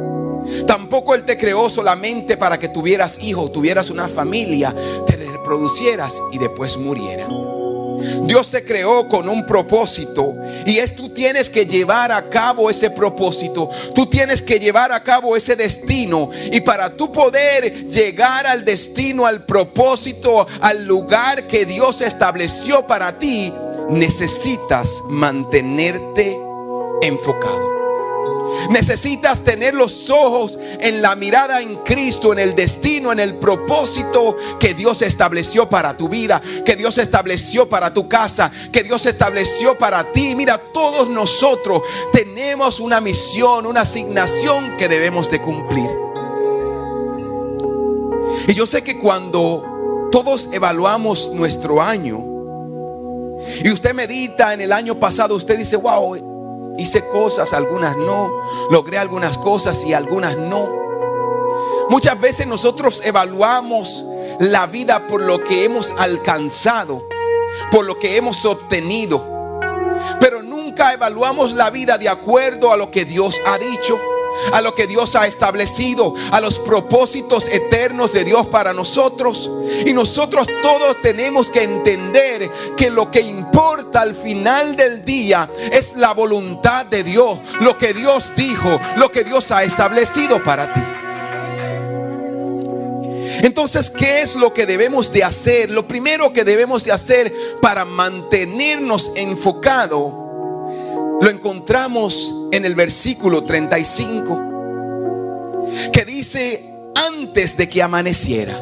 Tampoco 0.66 1.14
Él 1.14 1.24
te 1.24 1.36
creó 1.36 1.70
solamente 1.70 2.36
para 2.36 2.58
que 2.58 2.68
tuvieras 2.68 3.18
hijos, 3.22 3.52
tuvieras 3.52 3.90
una 3.90 4.08
familia, 4.08 4.74
te 5.06 5.16
reproducieras 5.16 6.20
y 6.32 6.38
después 6.38 6.76
muriera. 6.76 7.26
Dios 8.22 8.50
te 8.50 8.64
creó 8.64 9.08
con 9.08 9.28
un 9.28 9.46
propósito 9.46 10.34
y 10.66 10.78
es 10.78 10.94
tú 10.96 11.10
tienes 11.10 11.50
que 11.50 11.66
llevar 11.66 12.12
a 12.12 12.28
cabo 12.28 12.70
ese 12.70 12.90
propósito. 12.90 13.70
Tú 13.94 14.06
tienes 14.06 14.42
que 14.42 14.58
llevar 14.58 14.92
a 14.92 15.02
cabo 15.02 15.36
ese 15.36 15.56
destino 15.56 16.30
y 16.50 16.60
para 16.60 16.90
tú 16.90 17.12
poder 17.12 17.88
llegar 17.88 18.46
al 18.46 18.64
destino, 18.64 19.26
al 19.26 19.44
propósito, 19.44 20.46
al 20.60 20.86
lugar 20.86 21.46
que 21.46 21.64
Dios 21.64 22.00
estableció 22.00 22.86
para 22.86 23.18
ti, 23.18 23.52
necesitas 23.88 25.02
mantenerte 25.08 26.36
enfocado. 27.02 27.71
Necesitas 28.70 29.40
tener 29.44 29.74
los 29.74 30.10
ojos 30.10 30.58
en 30.80 31.02
la 31.02 31.14
mirada 31.16 31.60
en 31.60 31.76
Cristo, 31.76 32.32
en 32.32 32.38
el 32.38 32.54
destino, 32.54 33.12
en 33.12 33.20
el 33.20 33.34
propósito 33.34 34.36
que 34.58 34.74
Dios 34.74 35.02
estableció 35.02 35.68
para 35.68 35.96
tu 35.96 36.08
vida, 36.08 36.40
que 36.64 36.76
Dios 36.76 36.98
estableció 36.98 37.68
para 37.68 37.92
tu 37.92 38.08
casa, 38.08 38.50
que 38.72 38.82
Dios 38.82 39.06
estableció 39.06 39.76
para 39.76 40.04
ti. 40.12 40.34
Mira, 40.34 40.58
todos 40.72 41.08
nosotros 41.08 41.82
tenemos 42.12 42.80
una 42.80 43.00
misión, 43.00 43.66
una 43.66 43.82
asignación 43.82 44.76
que 44.76 44.88
debemos 44.88 45.30
de 45.30 45.40
cumplir. 45.40 45.90
Y 48.48 48.54
yo 48.54 48.66
sé 48.66 48.82
que 48.82 48.98
cuando 48.98 50.08
todos 50.10 50.48
evaluamos 50.52 51.30
nuestro 51.32 51.80
año, 51.80 52.32
y 53.64 53.70
usted 53.70 53.94
medita 53.94 54.54
en 54.54 54.60
el 54.60 54.72
año 54.72 54.98
pasado, 54.98 55.34
usted 55.34 55.58
dice, 55.58 55.76
wow, 55.76 56.31
Hice 56.78 57.06
cosas, 57.08 57.52
algunas 57.52 57.96
no. 57.96 58.30
Logré 58.70 58.98
algunas 58.98 59.38
cosas 59.38 59.84
y 59.84 59.94
algunas 59.94 60.36
no. 60.36 60.68
Muchas 61.88 62.18
veces 62.20 62.46
nosotros 62.46 63.02
evaluamos 63.04 64.04
la 64.38 64.66
vida 64.66 65.06
por 65.08 65.22
lo 65.22 65.42
que 65.44 65.64
hemos 65.64 65.92
alcanzado, 65.98 67.02
por 67.70 67.84
lo 67.84 67.98
que 67.98 68.16
hemos 68.16 68.44
obtenido. 68.44 69.22
Pero 70.18 70.42
nunca 70.42 70.92
evaluamos 70.92 71.52
la 71.52 71.70
vida 71.70 71.98
de 71.98 72.08
acuerdo 72.08 72.72
a 72.72 72.76
lo 72.76 72.90
que 72.90 73.04
Dios 73.04 73.40
ha 73.46 73.58
dicho. 73.58 73.98
A 74.52 74.60
lo 74.60 74.74
que 74.74 74.86
Dios 74.86 75.14
ha 75.16 75.26
establecido, 75.26 76.14
a 76.30 76.40
los 76.40 76.58
propósitos 76.58 77.48
eternos 77.48 78.12
de 78.12 78.24
Dios 78.24 78.46
para 78.46 78.72
nosotros. 78.72 79.50
Y 79.86 79.92
nosotros 79.92 80.46
todos 80.62 81.00
tenemos 81.02 81.50
que 81.50 81.62
entender 81.62 82.50
que 82.76 82.90
lo 82.90 83.10
que 83.10 83.20
importa 83.20 84.00
al 84.00 84.14
final 84.14 84.76
del 84.76 85.04
día 85.04 85.48
es 85.70 85.96
la 85.96 86.12
voluntad 86.12 86.86
de 86.86 87.02
Dios, 87.02 87.38
lo 87.60 87.76
que 87.78 87.94
Dios 87.94 88.30
dijo, 88.36 88.80
lo 88.96 89.10
que 89.10 89.24
Dios 89.24 89.50
ha 89.50 89.62
establecido 89.62 90.42
para 90.42 90.72
ti. 90.72 90.80
Entonces, 93.42 93.90
¿qué 93.90 94.22
es 94.22 94.36
lo 94.36 94.54
que 94.54 94.66
debemos 94.66 95.12
de 95.12 95.24
hacer? 95.24 95.70
Lo 95.70 95.86
primero 95.86 96.32
que 96.32 96.44
debemos 96.44 96.84
de 96.84 96.92
hacer 96.92 97.32
para 97.60 97.84
mantenernos 97.84 99.10
enfocados 99.16 100.21
lo 101.22 101.30
encontramos 101.30 102.34
en 102.50 102.64
el 102.64 102.74
versículo 102.74 103.44
35, 103.44 105.68
que 105.92 106.04
dice, 106.04 106.68
antes 106.96 107.56
de 107.56 107.68
que 107.68 107.80
amaneciera, 107.80 108.58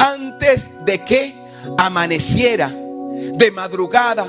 antes 0.00 0.84
de 0.84 0.98
que 1.04 1.32
amaneciera, 1.78 2.68
de 2.68 3.52
madrugada. 3.52 4.26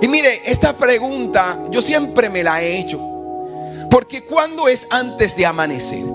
Y 0.00 0.08
mire, 0.08 0.50
esta 0.50 0.74
pregunta 0.74 1.58
yo 1.70 1.82
siempre 1.82 2.30
me 2.30 2.42
la 2.42 2.62
he 2.62 2.78
hecho, 2.78 2.98
porque 3.90 4.24
¿cuándo 4.24 4.66
es 4.66 4.86
antes 4.88 5.36
de 5.36 5.44
amanecer? 5.44 6.06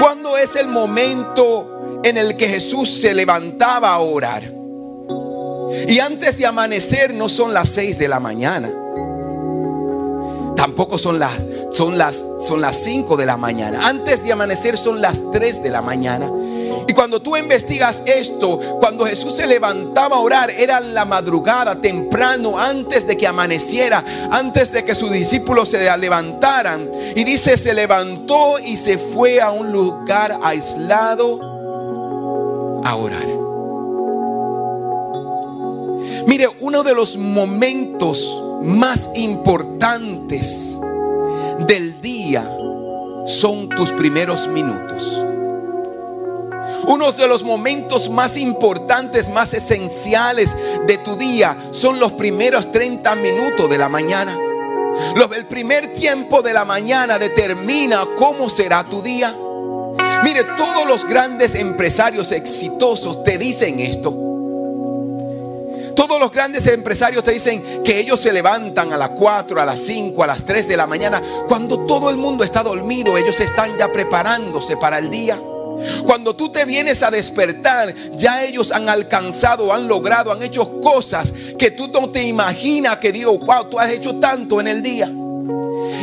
¿Cuándo 0.00 0.38
es 0.38 0.54
el 0.54 0.68
momento 0.68 2.00
en 2.04 2.16
el 2.16 2.36
que 2.36 2.46
Jesús 2.46 3.00
se 3.00 3.12
levantaba 3.12 3.92
a 3.92 3.98
orar? 3.98 4.57
Y 5.88 5.98
antes 5.98 6.38
de 6.38 6.46
amanecer 6.46 7.14
no 7.14 7.28
son 7.28 7.52
las 7.52 7.68
6 7.70 7.98
de 7.98 8.08
la 8.08 8.20
mañana. 8.20 8.70
Tampoco 10.56 10.98
son 10.98 11.18
las 11.18 11.32
son 11.72 11.98
las 11.98 12.24
son 12.46 12.60
las 12.60 12.76
5 12.76 13.16
de 13.16 13.26
la 13.26 13.36
mañana. 13.36 13.86
Antes 13.86 14.24
de 14.24 14.32
amanecer 14.32 14.76
son 14.76 15.00
las 15.00 15.22
3 15.32 15.62
de 15.62 15.70
la 15.70 15.82
mañana. 15.82 16.30
Y 16.88 16.94
cuando 16.94 17.20
tú 17.20 17.36
investigas 17.36 18.02
esto, 18.06 18.58
cuando 18.80 19.04
Jesús 19.04 19.34
se 19.36 19.46
levantaba 19.46 20.16
a 20.16 20.20
orar, 20.20 20.50
era 20.50 20.80
la 20.80 21.04
madrugada, 21.04 21.76
temprano, 21.76 22.58
antes 22.58 23.06
de 23.06 23.16
que 23.16 23.26
amaneciera, 23.26 24.02
antes 24.30 24.72
de 24.72 24.82
que 24.84 24.94
sus 24.94 25.12
discípulos 25.12 25.68
se 25.68 25.96
levantaran. 25.98 26.90
Y 27.14 27.24
dice, 27.24 27.58
se 27.58 27.74
levantó 27.74 28.58
y 28.58 28.78
se 28.78 28.96
fue 28.96 29.38
a 29.38 29.50
un 29.50 29.70
lugar 29.70 30.38
aislado 30.42 31.38
a 32.84 32.94
orar. 32.96 33.37
Mire, 36.28 36.46
uno 36.60 36.82
de 36.82 36.94
los 36.94 37.16
momentos 37.16 38.38
más 38.62 39.08
importantes 39.14 40.78
del 41.60 42.02
día 42.02 42.46
son 43.24 43.70
tus 43.70 43.92
primeros 43.92 44.46
minutos. 44.46 45.22
Uno 46.86 47.12
de 47.12 47.26
los 47.26 47.42
momentos 47.42 48.10
más 48.10 48.36
importantes, 48.36 49.30
más 49.30 49.54
esenciales 49.54 50.54
de 50.86 50.98
tu 50.98 51.16
día 51.16 51.56
son 51.70 51.98
los 51.98 52.12
primeros 52.12 52.70
30 52.72 53.14
minutos 53.14 53.70
de 53.70 53.78
la 53.78 53.88
mañana. 53.88 54.38
El 55.34 55.46
primer 55.46 55.94
tiempo 55.94 56.42
de 56.42 56.52
la 56.52 56.66
mañana 56.66 57.18
determina 57.18 58.04
cómo 58.18 58.50
será 58.50 58.84
tu 58.84 59.00
día. 59.00 59.34
Mire, 60.22 60.44
todos 60.58 60.86
los 60.86 61.06
grandes 61.06 61.54
empresarios 61.54 62.32
exitosos 62.32 63.24
te 63.24 63.38
dicen 63.38 63.80
esto. 63.80 64.27
Todos 65.98 66.20
los 66.20 66.30
grandes 66.30 66.64
empresarios 66.68 67.24
te 67.24 67.32
dicen 67.32 67.82
que 67.82 67.98
ellos 67.98 68.20
se 68.20 68.32
levantan 68.32 68.92
a 68.92 68.96
las 68.96 69.08
4, 69.08 69.60
a 69.60 69.64
las 69.64 69.80
5, 69.80 70.22
a 70.22 70.28
las 70.28 70.44
3 70.44 70.68
de 70.68 70.76
la 70.76 70.86
mañana. 70.86 71.20
Cuando 71.48 71.86
todo 71.86 72.08
el 72.08 72.16
mundo 72.16 72.44
está 72.44 72.62
dormido, 72.62 73.18
ellos 73.18 73.40
están 73.40 73.76
ya 73.76 73.92
preparándose 73.92 74.76
para 74.76 75.00
el 75.00 75.10
día. 75.10 75.36
Cuando 76.06 76.36
tú 76.36 76.52
te 76.52 76.64
vienes 76.64 77.02
a 77.02 77.10
despertar, 77.10 77.92
ya 78.14 78.44
ellos 78.44 78.70
han 78.70 78.88
alcanzado, 78.88 79.74
han 79.74 79.88
logrado, 79.88 80.30
han 80.30 80.40
hecho 80.40 80.80
cosas 80.80 81.32
que 81.58 81.72
tú 81.72 81.88
no 81.88 82.10
te 82.10 82.22
imaginas 82.22 82.98
que 82.98 83.10
digo, 83.10 83.36
wow, 83.36 83.64
tú 83.64 83.80
has 83.80 83.90
hecho 83.90 84.20
tanto 84.20 84.60
en 84.60 84.68
el 84.68 84.84
día. 84.84 85.10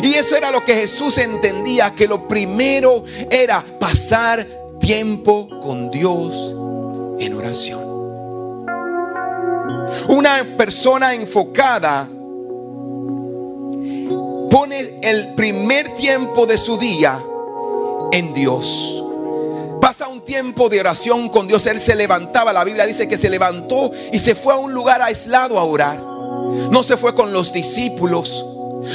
Y 0.03 0.13
eso 0.13 0.35
era 0.35 0.51
lo 0.51 0.65
que 0.65 0.75
Jesús 0.75 1.17
entendía, 1.19 1.93
que 1.95 2.05
lo 2.05 2.27
primero 2.27 3.05
era 3.31 3.63
pasar 3.79 4.45
tiempo 4.77 5.47
con 5.63 5.89
Dios 5.89 6.53
en 7.17 7.33
oración. 7.33 7.94
Una 10.07 10.45
persona 10.57 11.13
enfocada 11.13 12.07
pone 14.49 14.99
el 15.01 15.33
primer 15.35 15.89
tiempo 15.95 16.45
de 16.45 16.57
su 16.57 16.77
día 16.77 17.19
en 18.11 18.33
Dios. 18.33 19.03
Pasa 19.81 20.07
un 20.07 20.21
tiempo 20.21 20.69
de 20.69 20.79
oración 20.79 21.29
con 21.29 21.47
Dios. 21.47 21.65
Él 21.67 21.79
se 21.79 21.95
levantaba. 21.95 22.53
La 22.53 22.63
Biblia 22.63 22.85
dice 22.85 23.07
que 23.07 23.17
se 23.17 23.29
levantó 23.29 23.91
y 24.11 24.19
se 24.19 24.33
fue 24.33 24.53
a 24.53 24.57
un 24.57 24.73
lugar 24.73 25.01
aislado 25.01 25.59
a 25.59 25.63
orar. 25.63 25.99
No 25.99 26.83
se 26.83 26.97
fue 26.97 27.13
con 27.13 27.33
los 27.33 27.51
discípulos. 27.51 28.45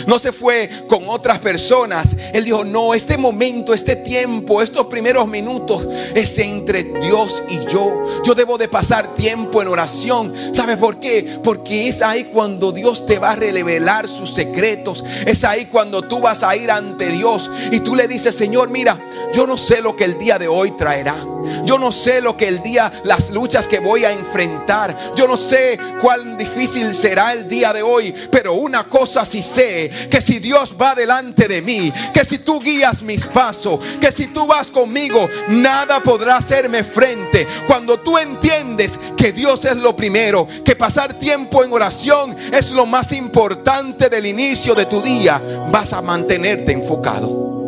No 0.07 0.19
se 0.19 0.33
fue 0.33 0.69
con 0.89 1.09
otras 1.09 1.39
personas. 1.39 2.17
Él 2.33 2.45
dijo, 2.45 2.65
no, 2.65 2.95
este 2.95 3.17
momento, 3.17 3.75
este 3.75 3.97
tiempo, 3.97 4.63
estos 4.63 4.87
primeros 4.87 5.27
minutos 5.27 5.87
es 6.15 6.39
entre 6.39 6.85
Dios 6.85 7.43
y 7.49 7.59
yo. 7.67 8.23
Yo 8.25 8.35
debo 8.35 8.59
de 8.59 8.69
pasar 8.69 9.15
tiempo 9.15 9.63
en 9.63 9.69
oración. 9.69 10.35
¿Sabes 10.53 10.77
por 10.77 11.01
qué? 11.01 11.39
Porque 11.43 11.89
es 11.89 12.03
ahí 12.03 12.25
cuando 12.25 12.73
Dios 12.73 13.07
te 13.07 13.19
va 13.19 13.33
a 13.33 13.37
revelar 13.37 14.09
sus 14.09 14.35
secretos. 14.35 15.05
Es 15.27 15.45
ahí 15.45 15.67
cuando 15.67 16.03
tú 16.03 16.21
vas 16.21 16.43
a 16.43 16.57
ir 16.57 16.71
ante 16.71 17.09
Dios 17.09 17.51
y 17.71 17.81
tú 17.81 17.95
le 17.95 18.09
dices, 18.09 18.35
Señor, 18.35 18.71
mira, 18.71 18.99
yo 19.33 19.47
no 19.47 19.57
sé 19.57 19.81
lo 19.81 19.97
que 19.97 20.05
el 20.05 20.19
día 20.19 20.39
de 20.39 20.49
hoy 20.49 20.73
traerá. 20.73 21.17
Yo 21.65 21.79
no 21.79 21.93
sé 21.93 22.21
lo 22.21 22.37
que 22.37 22.49
el 22.49 22.63
día, 22.63 22.93
las 23.05 23.31
luchas 23.31 23.67
que 23.67 23.81
voy 23.81 24.05
a 24.05 24.13
enfrentar. 24.13 24.97
Yo 25.17 25.27
no 25.27 25.37
sé 25.37 25.79
cuán 26.01 26.37
difícil 26.37 26.95
será 26.95 27.33
el 27.33 27.49
día 27.49 27.73
de 27.73 27.83
hoy. 27.83 28.15
Pero 28.31 28.55
una 28.55 28.85
cosa 28.85 29.25
sí 29.25 29.43
sé, 29.43 29.91
que 30.11 30.21
si 30.21 30.39
Dios 30.39 30.75
va 30.81 30.95
delante 30.95 31.49
de 31.49 31.63
mí, 31.63 31.93
que 32.13 32.25
si 32.25 32.39
tú 32.39 32.61
guías 32.61 33.03
mis 33.03 33.27
pasos, 33.27 33.81
que 34.01 34.13
si 34.13 34.29
tú 34.29 34.47
vas 34.47 34.71
conmigo, 34.71 35.29
nada 35.49 36.01
podrá 36.01 36.37
hacerme 36.37 36.85
frente. 36.85 37.47
Cuando 37.67 38.01
tú 38.01 38.19
entiendes 38.19 38.99
que 39.17 39.33
Dios 39.33 39.65
es 39.65 39.77
lo 39.77 39.95
primero, 39.97 40.47
que 40.65 40.77
pasar 40.77 41.15
tiempo 41.15 41.65
en 41.65 41.73
oración 41.73 42.37
es 42.53 42.71
lo 42.71 42.87
más 42.87 43.13
importante 43.13 44.09
del 44.09 44.27
inicio 44.27 44.75
de 44.75 44.87
tu 44.87 45.01
día, 45.01 45.41
vas 45.71 45.93
a 45.93 46.03
mantenerte 46.03 46.73
enfocado. 46.73 47.60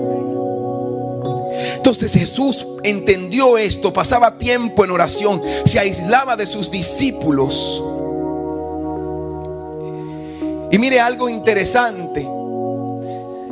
Entonces 1.77 2.13
Jesús 2.13 2.67
entendió 2.83 3.59
esto, 3.59 3.93
pasaba 3.93 4.39
tiempo 4.39 4.85
en 4.85 4.91
oración, 4.91 5.43
se 5.65 5.79
aislaba 5.79 6.37
de 6.37 6.47
sus 6.47 6.71
discípulos. 6.71 7.83
Y 10.71 10.79
mire 10.79 11.01
algo 11.01 11.29
interesante, 11.29 12.27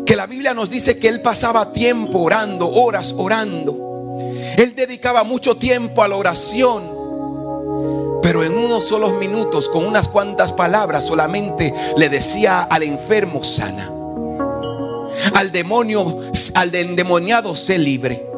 que 0.06 0.16
la 0.16 0.26
Biblia 0.26 0.54
nos 0.54 0.70
dice 0.70 0.98
que 0.98 1.08
él 1.08 1.20
pasaba 1.22 1.72
tiempo 1.72 2.20
orando, 2.20 2.68
horas 2.68 3.14
orando. 3.16 4.16
Él 4.56 4.74
dedicaba 4.74 5.22
mucho 5.22 5.56
tiempo 5.56 6.02
a 6.02 6.08
la 6.08 6.16
oración. 6.16 6.98
Pero 8.22 8.44
en 8.44 8.56
unos 8.56 8.84
solos 8.84 9.14
minutos, 9.14 9.68
con 9.68 9.86
unas 9.86 10.08
cuantas 10.08 10.52
palabras, 10.52 11.06
solamente 11.06 11.74
le 11.96 12.08
decía 12.08 12.62
al 12.62 12.82
enfermo 12.82 13.42
sana 13.44 14.00
al 15.34 15.52
demonio, 15.52 16.20
al 16.54 16.74
endemoniado, 16.74 17.54
sé 17.54 17.78
libre. 17.78 18.30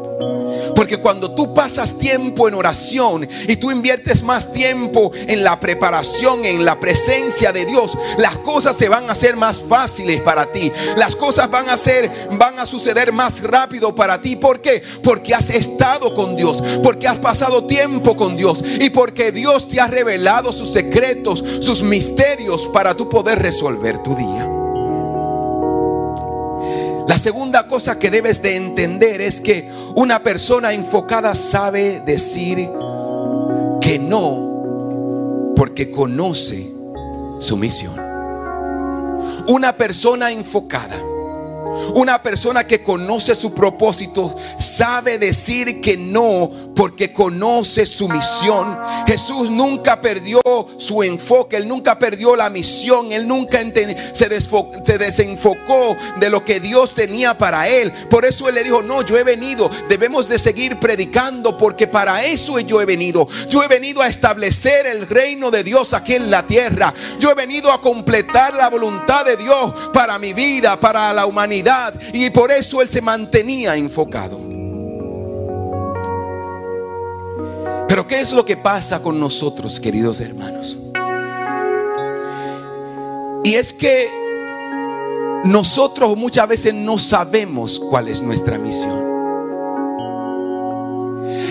Porque 0.75 0.99
cuando 0.99 1.35
tú 1.35 1.55
pasas 1.55 1.99
tiempo 1.99 2.49
en 2.49 2.55
oración 2.55 3.29
y 3.49 3.57
tú 3.57 3.71
inviertes 3.71 4.23
más 4.23 4.53
tiempo 4.53 5.13
en 5.15 5.45
la 5.45 5.61
preparación, 5.61 6.45
en 6.45 6.65
la 6.65 6.81
presencia 6.81 7.53
de 7.53 7.67
Dios, 7.67 7.97
las 8.19 8.39
cosas 8.39 8.77
se 8.77 8.89
van 8.89 9.09
a 9.09 9.13
hacer 9.13 9.37
más 9.37 9.63
fáciles 9.63 10.21
para 10.21 10.47
ti. 10.47 10.73
Las 10.97 11.15
cosas 11.17 11.51
van 11.51 11.69
a 11.69 11.77
ser, 11.77 12.11
van 12.33 12.59
a 12.59 12.67
suceder 12.67 13.13
más 13.13 13.43
rápido 13.43 13.95
para 13.95 14.21
ti. 14.21 14.37
¿Por 14.37 14.61
qué? 14.61 14.83
Porque 15.03 15.35
has 15.35 15.51
estado 15.51 16.15
con 16.15 16.37
Dios, 16.37 16.63
porque 16.83 17.09
has 17.09 17.19
pasado 17.19 17.65
tiempo 17.65 18.17
con 18.17 18.37
Dios 18.37 18.63
y 18.81 18.91
porque 18.91 19.33
Dios 19.33 19.69
te 19.69 19.81
ha 19.81 19.87
revelado 19.87 20.53
sus 20.53 20.73
secretos, 20.73 21.45
sus 21.61 21.83
misterios 21.83 22.67
para 22.73 22.95
tú 22.95 23.09
poder 23.09 23.41
resolver 23.41 24.03
tu 24.03 24.15
día. 24.15 24.52
La 27.09 27.19
segunda 27.19 27.67
cosa 27.67 27.99
que 27.99 28.11
debes 28.11 28.43
de 28.43 28.57
entender 28.57 29.21
es 29.21 29.41
que 29.41 29.71
una 29.97 30.21
persona 30.21 30.73
enfocada 30.73 31.35
sabe 31.35 32.01
decir 32.01 32.69
que 33.81 33.99
no 33.99 35.53
porque 35.57 35.91
conoce 35.91 36.71
su 37.39 37.57
misión. 37.57 37.95
Una 39.49 39.73
persona 39.77 40.31
enfocada, 40.31 40.97
una 41.95 42.23
persona 42.23 42.65
que 42.65 42.83
conoce 42.83 43.35
su 43.35 43.53
propósito, 43.53 44.37
sabe 44.59 45.19
decir 45.19 45.81
que 45.81 45.97
no 45.97 46.72
porque 46.75 47.13
conoce 47.13 47.87
su 47.87 48.09
misión. 48.09 48.79
Jesús 49.07 49.51
nunca 49.51 50.01
perdió 50.01 50.41
su 50.79 51.03
enfoque, 51.03 51.57
él 51.57 51.69
nunca 51.69 51.99
perdió 51.99 52.37
la 52.37 52.51
misión, 52.51 53.13
él 53.13 53.27
nunca 53.27 53.61
se, 54.13 54.41
se 54.41 54.99
desenfocó 54.99 55.97
de 56.19 56.31
lo 56.31 56.45
que 56.45 56.61
Dios 56.61 56.95
tenía 56.95 57.37
para 57.37 57.69
él. 57.69 57.93
Por 58.11 58.25
eso 58.25 58.49
él 58.49 58.55
le 58.55 58.65
dijo, 58.65 58.83
no, 58.83 59.03
yo 59.03 59.19
he 59.19 59.25
venido, 59.25 59.71
debemos 59.89 60.29
de 60.29 60.39
seguir 60.39 60.79
predicando 60.79 61.57
porque 61.59 61.87
para 61.87 62.25
eso 62.25 62.59
yo 62.61 62.81
he 62.81 62.85
venido. 62.85 63.29
Yo 63.49 63.63
he 63.63 63.69
venido 63.69 64.03
a 64.03 64.09
establecer 64.09 64.87
el 64.87 65.09
reino 65.09 65.51
de 65.51 65.65
Dios 65.65 65.93
aquí 65.93 66.15
en 66.15 66.31
la 66.31 66.47
tierra. 66.47 66.93
Yo 67.19 67.31
he 67.31 67.35
venido 67.35 67.73
a 67.73 67.81
completar 67.81 68.55
la 68.55 68.69
voluntad 68.69 69.25
de 69.25 69.37
Dios 69.37 69.75
para 69.93 70.19
mi 70.19 70.33
vida, 70.33 70.79
para 70.79 71.13
la 71.13 71.27
humanidad. 71.27 71.95
Y 72.13 72.31
por 72.31 72.51
eso 72.51 72.83
él 72.83 72.89
se 72.89 73.01
mantenía 73.01 73.77
enfocado. 73.77 74.42
Pero 77.93 78.07
¿qué 78.07 78.21
es 78.21 78.33
lo 78.33 78.43
que 78.47 78.57
pasa 78.57 79.03
con 79.03 79.21
nosotros, 79.21 79.79
queridos 79.79 80.19
hermanos? 80.23 80.79
Y 83.45 83.53
es 83.53 83.75
que 83.75 84.09
nosotros 85.45 86.17
muchas 86.17 86.49
veces 86.49 86.73
no 86.73 86.99
sabemos 86.99 87.79
cuál 87.79 88.09
es 88.09 88.23
nuestra 88.23 88.57
misión. 88.57 88.99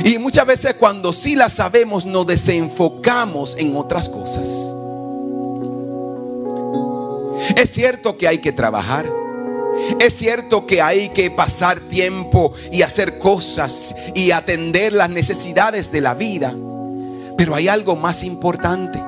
Y 0.03 0.17
muchas 0.17 0.47
veces 0.47 0.73
cuando 0.73 1.13
sí 1.13 1.35
la 1.35 1.47
sabemos 1.47 2.07
nos 2.07 2.25
desenfocamos 2.25 3.55
en 3.59 3.75
otras 3.77 4.09
cosas. 4.09 4.47
Es 7.55 7.69
cierto 7.69 8.17
que 8.17 8.27
hay 8.27 8.39
que 8.39 8.51
trabajar. 8.51 9.20
Es 9.99 10.13
cierto 10.15 10.65
que 10.65 10.81
hay 10.81 11.09
que 11.09 11.29
pasar 11.31 11.79
tiempo 11.79 12.53
y 12.71 12.81
hacer 12.81 13.17
cosas 13.17 13.95
y 14.15 14.31
atender 14.31 14.93
las 14.93 15.09
necesidades 15.09 15.91
de 15.91 16.01
la 16.01 16.13
vida, 16.13 16.53
pero 17.37 17.55
hay 17.55 17.67
algo 17.67 17.95
más 17.95 18.23
importante. 18.23 19.01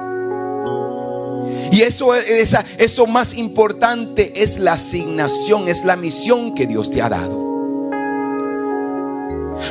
Y 1.71 1.81
eso, 1.81 2.13
eso 2.15 3.07
más 3.07 3.33
importante 3.33 4.43
es 4.43 4.59
la 4.59 4.73
asignación, 4.73 5.67
es 5.67 5.83
la 5.83 5.95
misión 5.95 6.53
que 6.53 6.67
Dios 6.67 6.91
te 6.91 7.01
ha 7.01 7.09
dado. 7.09 7.41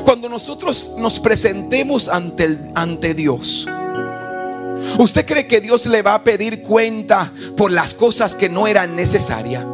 Cuando 0.04 0.28
nosotros 0.28 0.96
nos 0.98 1.20
presentemos 1.20 2.08
ante, 2.08 2.58
ante 2.74 3.14
Dios, 3.14 3.68
¿usted 4.98 5.26
cree 5.26 5.46
que 5.46 5.60
Dios 5.60 5.86
le 5.86 6.02
va 6.02 6.14
a 6.14 6.24
pedir 6.24 6.62
cuenta 6.62 7.30
por 7.56 7.70
las 7.70 7.94
cosas 7.94 8.34
que 8.34 8.48
no 8.48 8.66
eran 8.66 8.96
necesarias? 8.96 9.64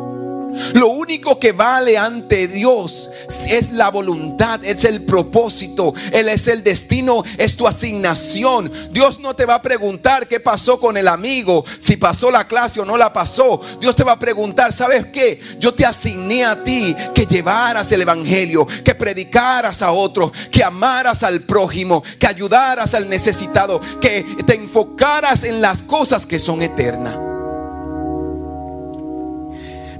Lo 0.74 0.88
único 0.88 1.38
que 1.38 1.52
vale 1.52 1.96
ante 1.98 2.48
Dios 2.48 3.10
es 3.48 3.72
la 3.72 3.90
voluntad, 3.90 4.64
es 4.64 4.84
el 4.84 5.04
propósito, 5.04 5.94
Él 6.12 6.28
es 6.28 6.46
el 6.48 6.62
destino, 6.62 7.22
es 7.36 7.56
tu 7.56 7.66
asignación. 7.66 8.70
Dios 8.90 9.20
no 9.20 9.34
te 9.34 9.44
va 9.44 9.56
a 9.56 9.62
preguntar 9.62 10.26
qué 10.28 10.40
pasó 10.40 10.78
con 10.80 10.96
el 10.96 11.08
amigo, 11.08 11.64
si 11.78 11.96
pasó 11.96 12.30
la 12.30 12.46
clase 12.46 12.80
o 12.80 12.84
no 12.84 12.96
la 12.96 13.12
pasó. 13.12 13.60
Dios 13.80 13.94
te 13.96 14.04
va 14.04 14.12
a 14.12 14.18
preguntar, 14.18 14.72
¿sabes 14.72 15.06
qué? 15.06 15.40
Yo 15.58 15.72
te 15.74 15.84
asigné 15.84 16.44
a 16.44 16.62
ti 16.62 16.94
que 17.14 17.26
llevaras 17.26 17.90
el 17.92 18.02
Evangelio, 18.02 18.66
que 18.84 18.94
predicaras 18.94 19.82
a 19.82 19.92
otros, 19.92 20.32
que 20.50 20.64
amaras 20.64 21.22
al 21.22 21.42
prójimo, 21.42 22.02
que 22.18 22.26
ayudaras 22.26 22.94
al 22.94 23.08
necesitado, 23.08 23.80
que 24.00 24.24
te 24.46 24.54
enfocaras 24.54 25.44
en 25.44 25.60
las 25.60 25.82
cosas 25.82 26.26
que 26.26 26.38
son 26.38 26.62
eternas. 26.62 27.27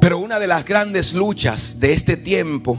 Pero 0.00 0.18
una 0.18 0.38
de 0.38 0.46
las 0.46 0.64
grandes 0.64 1.12
luchas 1.14 1.80
de 1.80 1.92
este 1.92 2.16
tiempo 2.16 2.78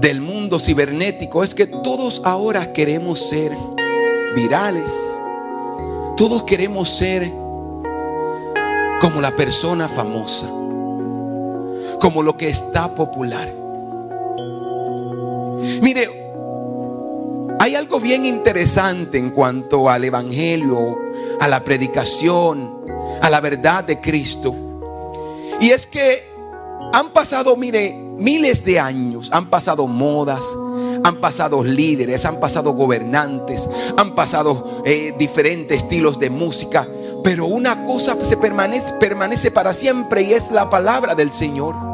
del 0.00 0.20
mundo 0.20 0.58
cibernético 0.58 1.44
es 1.44 1.54
que 1.54 1.66
todos 1.66 2.22
ahora 2.24 2.72
queremos 2.72 3.20
ser 3.28 3.52
virales. 4.34 4.98
Todos 6.16 6.42
queremos 6.44 6.90
ser 6.90 7.30
como 9.00 9.20
la 9.20 9.30
persona 9.36 9.88
famosa, 9.88 10.46
como 12.00 12.22
lo 12.22 12.36
que 12.36 12.48
está 12.48 12.94
popular. 12.94 13.50
Mire, 15.80 16.19
hay 17.60 17.74
algo 17.74 18.00
bien 18.00 18.24
interesante 18.24 19.18
en 19.18 19.28
cuanto 19.28 19.90
al 19.90 20.02
Evangelio, 20.02 20.98
a 21.40 21.46
la 21.46 21.62
predicación, 21.62 22.80
a 23.20 23.28
la 23.28 23.38
verdad 23.42 23.84
de 23.84 24.00
Cristo. 24.00 24.54
Y 25.60 25.68
es 25.68 25.86
que 25.86 26.24
han 26.94 27.10
pasado, 27.10 27.54
mire, 27.56 27.94
miles 28.16 28.64
de 28.64 28.80
años, 28.80 29.28
han 29.30 29.50
pasado 29.50 29.86
modas, 29.86 30.42
han 31.04 31.16
pasado 31.16 31.62
líderes, 31.62 32.24
han 32.24 32.40
pasado 32.40 32.72
gobernantes, 32.72 33.68
han 33.98 34.14
pasado 34.14 34.82
eh, 34.86 35.14
diferentes 35.18 35.82
estilos 35.82 36.18
de 36.18 36.30
música. 36.30 36.88
Pero 37.22 37.44
una 37.44 37.84
cosa 37.84 38.16
se 38.24 38.38
permanece, 38.38 38.94
permanece 38.94 39.50
para 39.50 39.74
siempre 39.74 40.22
y 40.22 40.32
es 40.32 40.50
la 40.50 40.70
palabra 40.70 41.14
del 41.14 41.30
Señor. 41.30 41.89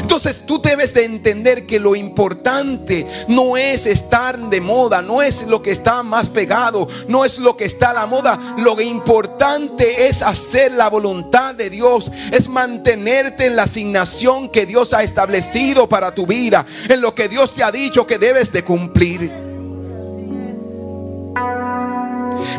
Entonces 0.00 0.44
tú 0.46 0.60
debes 0.60 0.94
de 0.94 1.04
entender 1.04 1.66
que 1.66 1.78
lo 1.78 1.94
importante 1.94 3.06
no 3.28 3.56
es 3.56 3.86
estar 3.86 4.38
de 4.38 4.60
moda, 4.60 5.02
no 5.02 5.22
es 5.22 5.46
lo 5.46 5.62
que 5.62 5.70
está 5.70 6.02
más 6.02 6.28
pegado, 6.28 6.88
no 7.08 7.24
es 7.24 7.38
lo 7.38 7.56
que 7.56 7.64
está 7.64 7.90
a 7.90 7.94
la 7.94 8.06
moda. 8.06 8.38
Lo 8.58 8.80
importante 8.80 10.08
es 10.08 10.22
hacer 10.22 10.72
la 10.72 10.88
voluntad 10.88 11.54
de 11.54 11.70
Dios, 11.70 12.10
es 12.32 12.48
mantenerte 12.48 13.46
en 13.46 13.56
la 13.56 13.64
asignación 13.64 14.48
que 14.48 14.66
Dios 14.66 14.92
ha 14.92 15.02
establecido 15.02 15.88
para 15.88 16.14
tu 16.14 16.26
vida, 16.26 16.66
en 16.88 17.00
lo 17.00 17.14
que 17.14 17.28
Dios 17.28 17.54
te 17.54 17.62
ha 17.62 17.70
dicho 17.70 18.06
que 18.06 18.18
debes 18.18 18.52
de 18.52 18.64
cumplir. 18.64 19.50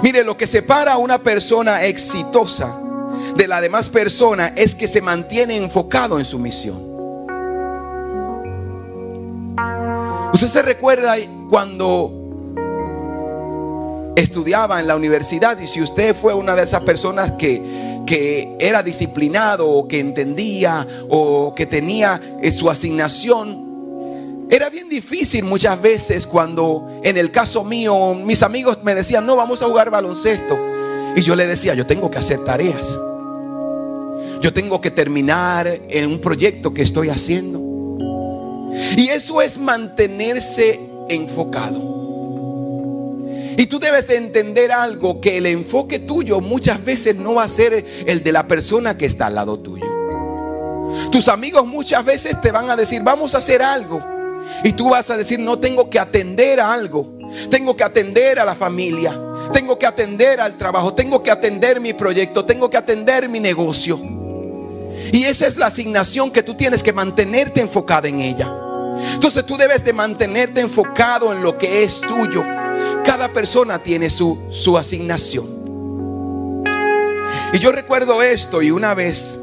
Mire, 0.04 0.24
lo 0.24 0.36
que 0.36 0.48
separa 0.48 0.94
a 0.94 0.98
una 0.98 1.20
persona 1.20 1.84
exitosa 1.84 2.80
de 3.36 3.48
la 3.48 3.62
demás 3.62 3.90
persona 3.90 4.48
es 4.56 4.76
que 4.76 4.88
se 4.88 5.02
mantiene 5.02 5.56
enfocado 5.58 6.18
en 6.18 6.26
su 6.26 6.40
misión. 6.40 6.91
Usted 10.44 10.60
se 10.60 10.64
recuerda 10.64 11.18
cuando 11.52 12.12
estudiaba 14.16 14.80
en 14.80 14.88
la 14.88 14.96
universidad 14.96 15.60
y 15.60 15.68
si 15.68 15.84
usted 15.84 16.16
fue 16.16 16.34
una 16.34 16.56
de 16.56 16.64
esas 16.64 16.82
personas 16.82 17.34
que, 17.34 17.62
que 18.08 18.56
era 18.60 18.82
disciplinado 18.82 19.70
o 19.70 19.88
que 19.88 20.00
entendía 20.00 21.06
o 21.12 21.54
que 21.54 21.68
tenía 21.68 22.20
eh, 22.42 22.52
su 22.52 22.72
asignación, 22.72 24.48
era 24.50 24.72
bien 24.72 24.90
difícil 24.90 25.44
muchas 25.44 25.80
veces 25.80 26.26
cuando 26.26 26.90
en 27.04 27.18
el 27.18 27.30
caso 27.30 27.64
mío 27.64 28.16
mis 28.16 28.42
amigos 28.42 28.80
me 28.82 28.96
decían, 28.96 29.28
no, 29.28 29.36
vamos 29.36 29.62
a 29.62 29.68
jugar 29.68 29.92
baloncesto. 29.92 30.58
Y 31.16 31.22
yo 31.22 31.36
le 31.36 31.46
decía, 31.46 31.76
yo 31.76 31.86
tengo 31.86 32.10
que 32.10 32.18
hacer 32.18 32.44
tareas. 32.44 33.00
Yo 34.42 34.52
tengo 34.52 34.82
que 34.82 34.90
terminar 34.90 35.68
en 35.88 36.10
un 36.10 36.20
proyecto 36.20 36.74
que 36.74 36.82
estoy 36.82 37.10
haciendo. 37.10 37.61
Y 38.98 39.10
eso 39.10 39.42
es 39.42 39.58
mantenerse 39.58 40.80
enfocado. 41.10 41.92
Y 43.58 43.68
tú 43.68 43.80
debes 43.80 44.08
de 44.08 44.16
entender 44.16 44.72
algo, 44.72 45.22
que 45.22 45.38
el 45.38 45.46
enfoque 45.46 46.00
tuyo 46.00 46.42
muchas 46.42 46.84
veces 46.84 47.16
no 47.18 47.36
va 47.36 47.44
a 47.44 47.50
ser 47.50 47.86
el 48.06 48.24
de 48.24 48.32
la 48.32 48.48
persona 48.48 48.98
que 48.98 49.06
está 49.06 49.28
al 49.28 49.36
lado 49.36 49.60
tuyo. 49.60 49.86
Tus 51.12 51.28
amigos 51.28 51.68
muchas 51.68 52.04
veces 52.04 52.40
te 52.42 52.52
van 52.52 52.70
a 52.70 52.76
decir, 52.76 53.02
vamos 53.02 53.36
a 53.36 53.40
hacer 53.40 53.62
algo. 53.62 54.02
Y 54.64 54.74
tú 54.74 54.90
vas 54.90 55.10
a 55.10 55.18
decir, 55.18 55.40
no 55.40 55.60
tengo 55.60 55.90
que 55.90 56.00
atender 56.00 56.60
a 56.60 56.74
algo. 56.74 57.18
Tengo 57.50 57.76
que 57.76 57.84
atender 57.84 58.40
a 58.40 58.46
la 58.46 58.56
familia. 58.56 59.18
Tengo 59.54 59.78
que 59.78 59.86
atender 59.86 60.40
al 60.42 60.58
trabajo. 60.58 60.94
Tengo 60.94 61.22
que 61.22 61.32
atender 61.32 61.80
mi 61.80 61.94
proyecto. 61.94 62.46
Tengo 62.46 62.70
que 62.70 62.78
atender 62.78 63.30
mi 63.30 63.40
negocio. 63.40 64.00
Y 65.12 65.24
esa 65.24 65.48
es 65.48 65.58
la 65.58 65.68
asignación 65.68 66.32
que 66.32 66.44
tú 66.44 66.56
tienes 66.56 66.84
que 66.84 66.94
mantenerte 66.94 67.62
enfocada 67.62 68.08
en 68.08 68.22
ella. 68.22 68.61
Entonces 69.14 69.46
tú 69.46 69.58
debes 69.58 69.84
de 69.84 69.94
mantenerte 69.94 70.62
enfocado 70.62 71.32
en 71.32 71.44
lo 71.44 71.58
que 71.58 71.84
es 71.84 72.02
tuyo. 72.02 72.44
Cada 73.04 73.30
persona 73.30 73.82
tiene 73.82 74.10
su, 74.10 74.40
su 74.50 74.78
asignación. 74.78 75.62
Y 77.54 77.60
yo 77.60 77.72
recuerdo 77.72 78.22
esto 78.22 78.62
y 78.62 78.72
una 78.72 78.94
vez 78.94 79.38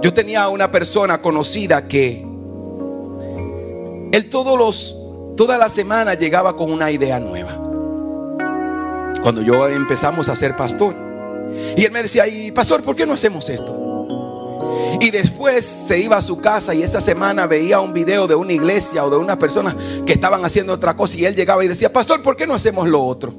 yo 0.00 0.14
tenía 0.14 0.48
una 0.48 0.70
persona 0.70 1.20
conocida 1.20 1.88
que 1.88 2.24
él 4.12 4.30
todos 4.30 4.56
los 4.56 4.96
toda 5.36 5.58
la 5.58 5.68
semana 5.68 6.14
llegaba 6.14 6.56
con 6.56 6.72
una 6.72 6.90
idea 6.90 7.20
nueva. 7.20 7.52
Cuando 9.22 9.42
yo 9.42 9.68
empezamos 9.68 10.28
a 10.28 10.36
ser 10.36 10.56
pastor. 10.56 10.94
Y 11.76 11.84
él 11.84 11.92
me 11.92 12.02
decía, 12.02 12.26
"Y 12.26 12.52
pastor, 12.52 12.82
¿por 12.82 12.94
qué 12.94 13.06
no 13.06 13.14
hacemos 13.14 13.48
esto?" 13.48 13.87
Y 15.00 15.10
después 15.10 15.64
se 15.64 16.00
iba 16.00 16.16
a 16.16 16.22
su 16.22 16.40
casa 16.40 16.74
y 16.74 16.82
esa 16.82 17.00
semana 17.00 17.46
veía 17.46 17.80
un 17.80 17.92
video 17.92 18.26
de 18.26 18.34
una 18.34 18.52
iglesia 18.52 19.04
o 19.04 19.10
de 19.10 19.16
unas 19.16 19.36
personas 19.36 19.76
que 20.04 20.12
estaban 20.12 20.44
haciendo 20.44 20.72
otra 20.72 20.96
cosa 20.96 21.16
y 21.16 21.24
él 21.24 21.36
llegaba 21.36 21.64
y 21.64 21.68
decía, 21.68 21.92
pastor, 21.92 22.22
¿por 22.22 22.36
qué 22.36 22.46
no 22.46 22.54
hacemos 22.54 22.88
lo 22.88 23.04
otro? 23.04 23.32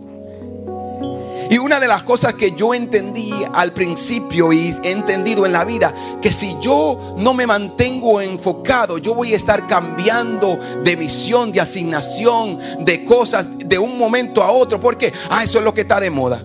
Y 1.50 1.58
una 1.58 1.80
de 1.80 1.88
las 1.88 2.04
cosas 2.04 2.36
que 2.36 2.52
yo 2.52 2.76
entendí 2.76 3.34
al 3.54 3.74
principio 3.74 4.54
y 4.54 4.74
he 4.84 4.92
entendido 4.92 5.48
en 5.48 5.52
la 5.52 5.66
vida, 5.66 5.94
que 6.22 6.32
si 6.32 6.56
yo 6.62 7.16
no 7.18 7.34
me 7.34 7.48
mantengo 7.48 8.22
enfocado, 8.22 9.00
yo 9.00 9.16
voy 9.16 9.34
a 9.34 9.36
estar 9.36 9.66
cambiando 9.66 10.60
de 10.84 10.96
visión, 10.96 11.52
de 11.52 11.60
asignación, 11.60 12.60
de 12.82 13.04
cosas 13.04 13.48
de 13.58 13.80
un 13.80 13.98
momento 13.98 14.44
a 14.44 14.52
otro, 14.52 14.80
porque, 14.80 15.12
ah, 15.32 15.44
eso 15.44 15.58
es 15.58 15.64
lo 15.64 15.74
que 15.74 15.82
está 15.82 16.00
de 16.00 16.12
moda. 16.12 16.40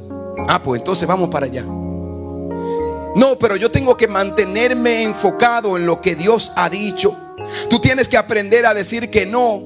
Ah, 0.49 0.63
pues 0.63 0.81
entonces 0.81 1.07
vamos 1.07 1.29
para 1.29 1.47
allá. 1.47 1.65
No, 3.15 3.39
pero 3.39 3.57
yo 3.57 3.71
tengo 3.71 3.97
que 3.97 4.09
mantenerme 4.09 5.03
enfocado 5.03 5.77
en 5.77 5.87
lo 5.87 6.01
que 6.01 6.15
Dios 6.15 6.53
ha 6.57 6.69
dicho. 6.69 7.17
Tú 7.71 7.81
tienes 7.81 8.09
que 8.09 8.17
aprender 8.17 8.67
a 8.67 8.75
decir 8.75 9.11
que 9.11 9.27
no, 9.27 9.63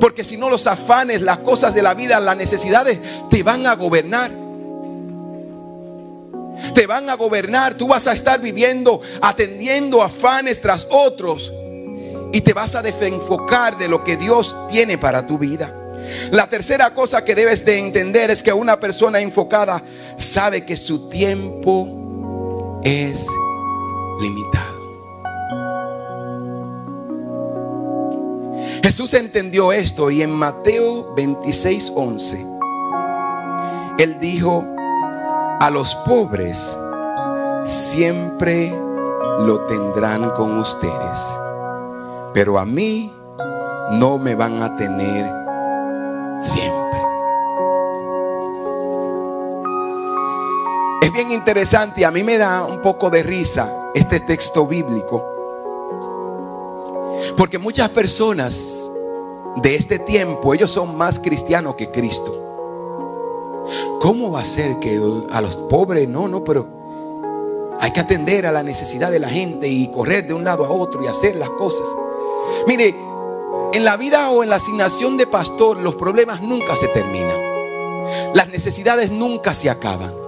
porque 0.00 0.24
si 0.24 0.36
no 0.36 0.50
los 0.50 0.66
afanes, 0.66 1.22
las 1.22 1.38
cosas 1.38 1.74
de 1.74 1.82
la 1.82 1.94
vida, 1.94 2.18
las 2.20 2.36
necesidades 2.36 2.98
te 3.30 3.42
van 3.42 3.66
a 3.66 3.74
gobernar. 3.74 4.30
Te 6.74 6.86
van 6.86 7.08
a 7.08 7.14
gobernar, 7.14 7.74
tú 7.74 7.88
vas 7.88 8.06
a 8.06 8.12
estar 8.12 8.40
viviendo, 8.40 9.00
atendiendo 9.20 10.02
afanes 10.02 10.60
tras 10.60 10.86
otros 10.90 11.52
y 12.32 12.40
te 12.40 12.52
vas 12.52 12.74
a 12.74 12.82
desenfocar 12.82 13.78
de 13.78 13.88
lo 13.88 14.02
que 14.02 14.16
Dios 14.16 14.56
tiene 14.70 14.98
para 14.98 15.26
tu 15.26 15.38
vida. 15.38 15.72
La 16.30 16.48
tercera 16.48 16.94
cosa 16.94 17.24
que 17.24 17.34
debes 17.34 17.64
de 17.64 17.78
entender 17.78 18.30
es 18.30 18.42
que 18.42 18.52
una 18.52 18.80
persona 18.80 19.20
enfocada 19.20 19.82
sabe 20.16 20.64
que 20.64 20.76
su 20.76 21.08
tiempo 21.08 21.97
es 22.82 23.26
limitado. 24.20 24.78
Jesús 28.82 29.14
entendió 29.14 29.72
esto 29.72 30.10
y 30.10 30.22
en 30.22 30.32
Mateo 30.32 31.14
26, 31.14 31.92
11, 31.94 32.46
Él 33.98 34.18
dijo, 34.20 34.64
a 35.60 35.70
los 35.70 35.94
pobres 36.06 36.76
siempre 37.64 38.72
lo 39.40 39.60
tendrán 39.66 40.30
con 40.30 40.58
ustedes, 40.58 41.18
pero 42.32 42.58
a 42.58 42.64
mí 42.64 43.12
no 43.92 44.18
me 44.18 44.34
van 44.34 44.62
a 44.62 44.76
tener 44.76 45.30
siempre. 46.40 46.97
Es 51.08 51.14
bien 51.14 51.30
interesante 51.30 52.02
y 52.02 52.04
a 52.04 52.10
mí 52.10 52.22
me 52.22 52.36
da 52.36 52.64
un 52.64 52.82
poco 52.82 53.08
de 53.08 53.22
risa 53.22 53.90
este 53.94 54.20
texto 54.20 54.66
bíblico 54.66 55.24
porque 57.34 57.56
muchas 57.56 57.88
personas 57.88 58.90
de 59.56 59.74
este 59.74 60.00
tiempo, 60.00 60.52
ellos 60.52 60.70
son 60.70 60.98
más 60.98 61.18
cristianos 61.18 61.76
que 61.76 61.90
Cristo. 61.90 62.34
¿Cómo 64.02 64.32
va 64.32 64.42
a 64.42 64.44
ser 64.44 64.78
que 64.80 65.00
a 65.30 65.40
los 65.40 65.56
pobres 65.56 66.06
no, 66.06 66.28
no, 66.28 66.44
pero 66.44 66.68
hay 67.80 67.90
que 67.90 68.00
atender 68.00 68.44
a 68.44 68.52
la 68.52 68.62
necesidad 68.62 69.10
de 69.10 69.18
la 69.18 69.30
gente 69.30 69.66
y 69.66 69.90
correr 69.90 70.26
de 70.26 70.34
un 70.34 70.44
lado 70.44 70.66
a 70.66 70.70
otro 70.70 71.02
y 71.02 71.06
hacer 71.06 71.36
las 71.36 71.48
cosas? 71.48 71.88
Mire, 72.66 72.94
en 73.72 73.82
la 73.82 73.96
vida 73.96 74.28
o 74.28 74.42
en 74.42 74.50
la 74.50 74.56
asignación 74.56 75.16
de 75.16 75.26
pastor 75.26 75.78
los 75.78 75.94
problemas 75.94 76.42
nunca 76.42 76.76
se 76.76 76.88
terminan. 76.88 77.38
Las 78.34 78.48
necesidades 78.48 79.10
nunca 79.10 79.54
se 79.54 79.70
acaban. 79.70 80.27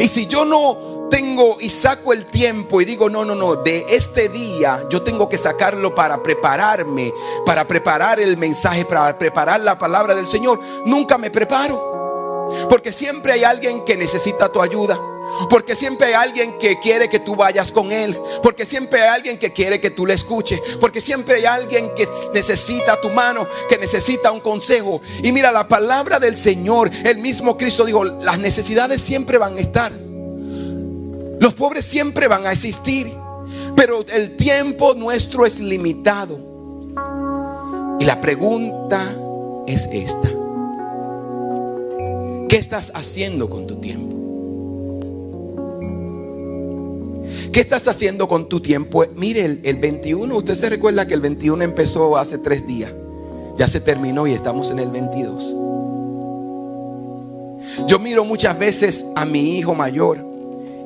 Y 0.00 0.08
si 0.08 0.26
yo 0.26 0.44
no 0.44 1.08
tengo 1.10 1.58
y 1.60 1.68
saco 1.68 2.12
el 2.12 2.24
tiempo 2.24 2.80
y 2.80 2.86
digo, 2.86 3.10
no, 3.10 3.24
no, 3.24 3.34
no, 3.34 3.56
de 3.56 3.84
este 3.88 4.30
día 4.30 4.82
yo 4.88 5.02
tengo 5.02 5.28
que 5.28 5.36
sacarlo 5.36 5.94
para 5.94 6.22
prepararme, 6.22 7.12
para 7.44 7.66
preparar 7.66 8.18
el 8.18 8.36
mensaje, 8.36 8.84
para 8.84 9.18
preparar 9.18 9.60
la 9.60 9.78
palabra 9.78 10.14
del 10.14 10.26
Señor, 10.26 10.58
nunca 10.86 11.18
me 11.18 11.30
preparo. 11.30 12.48
Porque 12.68 12.92
siempre 12.92 13.32
hay 13.32 13.44
alguien 13.44 13.84
que 13.84 13.96
necesita 13.96 14.50
tu 14.50 14.62
ayuda. 14.62 14.98
Porque 15.48 15.74
siempre 15.76 16.08
hay 16.08 16.14
alguien 16.14 16.58
que 16.58 16.78
quiere 16.78 17.08
que 17.08 17.18
tú 17.18 17.36
vayas 17.36 17.72
con 17.72 17.92
él. 17.92 18.16
Porque 18.42 18.64
siempre 18.64 19.02
hay 19.02 19.08
alguien 19.08 19.38
que 19.38 19.52
quiere 19.52 19.80
que 19.80 19.90
tú 19.90 20.06
le 20.06 20.14
escuches. 20.14 20.60
Porque 20.80 21.00
siempre 21.00 21.36
hay 21.36 21.44
alguien 21.44 21.90
que 21.96 22.08
necesita 22.34 23.00
tu 23.00 23.10
mano, 23.10 23.46
que 23.68 23.78
necesita 23.78 24.32
un 24.32 24.40
consejo. 24.40 25.00
Y 25.22 25.32
mira, 25.32 25.52
la 25.52 25.68
palabra 25.68 26.18
del 26.18 26.36
Señor, 26.36 26.90
el 27.04 27.18
mismo 27.18 27.56
Cristo 27.56 27.84
dijo, 27.84 28.04
las 28.04 28.38
necesidades 28.38 29.02
siempre 29.02 29.38
van 29.38 29.56
a 29.56 29.60
estar. 29.60 29.92
Los 29.92 31.54
pobres 31.54 31.84
siempre 31.84 32.28
van 32.28 32.46
a 32.46 32.52
existir, 32.52 33.12
pero 33.74 34.04
el 34.12 34.36
tiempo 34.36 34.94
nuestro 34.94 35.44
es 35.44 35.58
limitado. 35.58 36.38
Y 37.98 38.04
la 38.04 38.20
pregunta 38.20 39.04
es 39.66 39.88
esta. 39.92 40.28
¿Qué 42.48 42.56
estás 42.56 42.92
haciendo 42.94 43.48
con 43.50 43.66
tu 43.66 43.76
tiempo? 43.76 44.21
¿Qué 47.52 47.60
estás 47.60 47.86
haciendo 47.86 48.26
con 48.28 48.48
tu 48.48 48.60
tiempo? 48.60 49.04
Mire, 49.14 49.44
el, 49.44 49.60
el, 49.62 49.76
21, 49.76 50.34
usted 50.34 50.54
se 50.54 50.70
recuerda 50.70 51.06
que 51.06 51.12
el 51.12 51.20
21 51.20 51.62
empezó 51.62 52.16
hace 52.16 52.38
tres 52.38 52.66
días. 52.66 52.90
Ya 53.58 53.68
se 53.68 53.80
terminó 53.80 54.26
y 54.26 54.32
estamos 54.32 54.70
en 54.70 54.78
el 54.78 54.90
22. 54.90 55.54
Yo 57.86 57.98
miro 57.98 58.24
muchas 58.24 58.58
veces 58.58 59.12
a 59.16 59.26
mi 59.26 59.58
hijo 59.58 59.74
mayor 59.74 60.18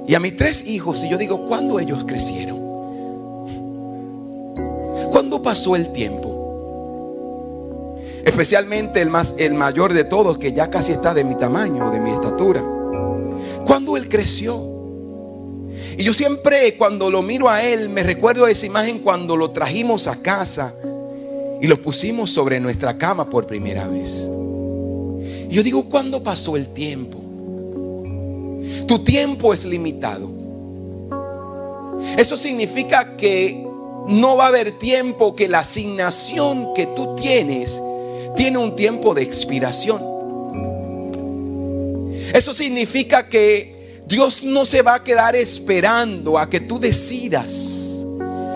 y 0.09 0.15
a 0.15 0.21
mis 0.21 0.37
tres 0.37 0.67
hijos, 0.67 1.03
y 1.05 1.09
yo 1.09 1.19
digo, 1.19 1.47
¿cuándo 1.47 1.79
ellos 1.79 2.05
crecieron? 2.05 2.59
¿Cuándo 5.11 5.41
pasó 5.43 5.77
el 5.77 5.93
tiempo? 5.93 6.35
Especialmente 8.25 9.01
el, 9.01 9.09
más, 9.09 9.37
el 9.39 9.55
mayor 9.55 9.93
de 9.93 10.03
todos, 10.03 10.39
que 10.39 10.53
ya 10.53 10.69
casi 10.69 10.91
está 10.93 11.15
de 11.15 11.23
mi 11.23 11.37
tamaño, 11.37 11.91
de 11.93 12.01
mi 12.01 12.11
estatura. 12.11 12.61
¿Cuándo 13.65 13.97
él 13.97 14.09
creció? 14.09 14.76
Y 15.99 16.05
yo 16.05 16.13
siempre 16.13 16.77
cuando 16.77 17.11
lo 17.11 17.23
miro 17.23 17.49
a 17.49 17.63
él, 17.63 17.89
me 17.89 18.03
recuerdo 18.03 18.47
esa 18.47 18.67
imagen 18.67 18.99
cuando 18.99 19.37
lo 19.37 19.51
trajimos 19.51 20.07
a 20.09 20.21
casa 20.21 20.75
y 21.61 21.67
lo 21.67 21.81
pusimos 21.81 22.31
sobre 22.31 22.61
nuestra 22.61 22.99
cama 22.99 23.29
por 23.29 23.47
primera 23.47 23.89
vez. 23.89 24.29
Y 25.49 25.55
yo 25.55 25.63
digo, 25.63 25.89
¿cuándo 25.89 26.23
pasó 26.23 26.57
el 26.57 26.69
tiempo? 26.69 27.19
Tu 28.87 28.99
tiempo 29.05 29.55
es 29.55 29.65
limitado. 29.65 30.29
Eso 32.19 32.37
significa 32.37 33.17
que 33.17 33.67
no 34.09 34.37
va 34.37 34.45
a 34.45 34.49
haber 34.49 34.73
tiempo 34.73 35.35
que 35.35 35.49
la 35.49 35.61
asignación 35.61 36.75
que 36.75 36.87
tú 36.87 37.17
tienes 37.17 37.81
tiene 38.37 38.59
un 38.59 38.77
tiempo 38.77 39.15
de 39.15 39.23
expiración. 39.23 40.03
Eso 42.35 42.53
significa 42.53 43.29
que 43.29 43.76
Dios 44.07 44.43
no 44.43 44.65
se 44.65 44.83
va 44.83 44.95
a 44.95 45.05
quedar 45.05 45.35
esperando 45.35 46.39
a 46.39 46.49
que 46.49 46.61
tú 46.61 46.79
decidas 46.79 48.01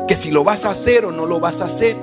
que 0.06 0.16
si 0.16 0.30
lo 0.30 0.44
vas 0.44 0.64
a 0.64 0.70
hacer 0.70 1.04
o 1.04 1.12
no 1.12 1.26
lo 1.26 1.40
vas 1.40 1.60
a 1.60 1.64
hacer. 1.64 1.96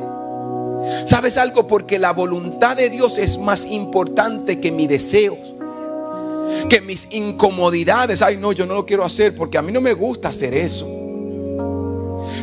¿Sabes 1.05 1.37
algo? 1.37 1.67
Porque 1.67 1.99
la 1.99 2.11
voluntad 2.11 2.77
de 2.77 2.89
Dios 2.89 3.17
es 3.17 3.37
más 3.37 3.65
importante 3.65 4.59
que 4.59 4.71
mi 4.71 4.87
deseo 4.87 5.37
que 6.69 6.81
mis 6.81 7.07
incomodidades, 7.11 8.21
ay 8.21 8.37
no, 8.37 8.51
yo 8.51 8.65
no 8.65 8.73
lo 8.73 8.85
quiero 8.85 9.03
hacer 9.03 9.35
porque 9.35 9.57
a 9.57 9.61
mí 9.61 9.71
no 9.71 9.81
me 9.81 9.93
gusta 9.93 10.29
hacer 10.29 10.53
eso. 10.53 10.87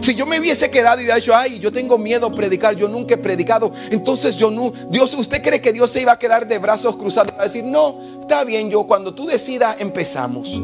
Si 0.00 0.14
yo 0.14 0.26
me 0.26 0.38
hubiese 0.38 0.70
quedado 0.70 0.98
y 0.98 1.04
hubiera 1.04 1.16
dicho, 1.16 1.34
ay, 1.34 1.58
yo 1.58 1.72
tengo 1.72 1.96
miedo 1.96 2.26
a 2.26 2.34
predicar, 2.34 2.76
yo 2.76 2.88
nunca 2.88 3.14
he 3.14 3.16
predicado, 3.16 3.72
entonces 3.90 4.36
yo 4.36 4.50
no, 4.50 4.72
Dios, 4.90 5.14
¿usted 5.14 5.42
cree 5.42 5.60
que 5.60 5.72
Dios 5.72 5.90
se 5.90 6.02
iba 6.02 6.12
a 6.12 6.18
quedar 6.18 6.46
de 6.46 6.58
brazos 6.58 6.96
cruzados? 6.96 7.32
Va 7.34 7.42
a 7.42 7.44
decir, 7.44 7.64
no, 7.64 8.20
está 8.20 8.44
bien, 8.44 8.70
yo 8.70 8.86
cuando 8.86 9.14
tú 9.14 9.26
decidas 9.26 9.76
empezamos. 9.78 10.60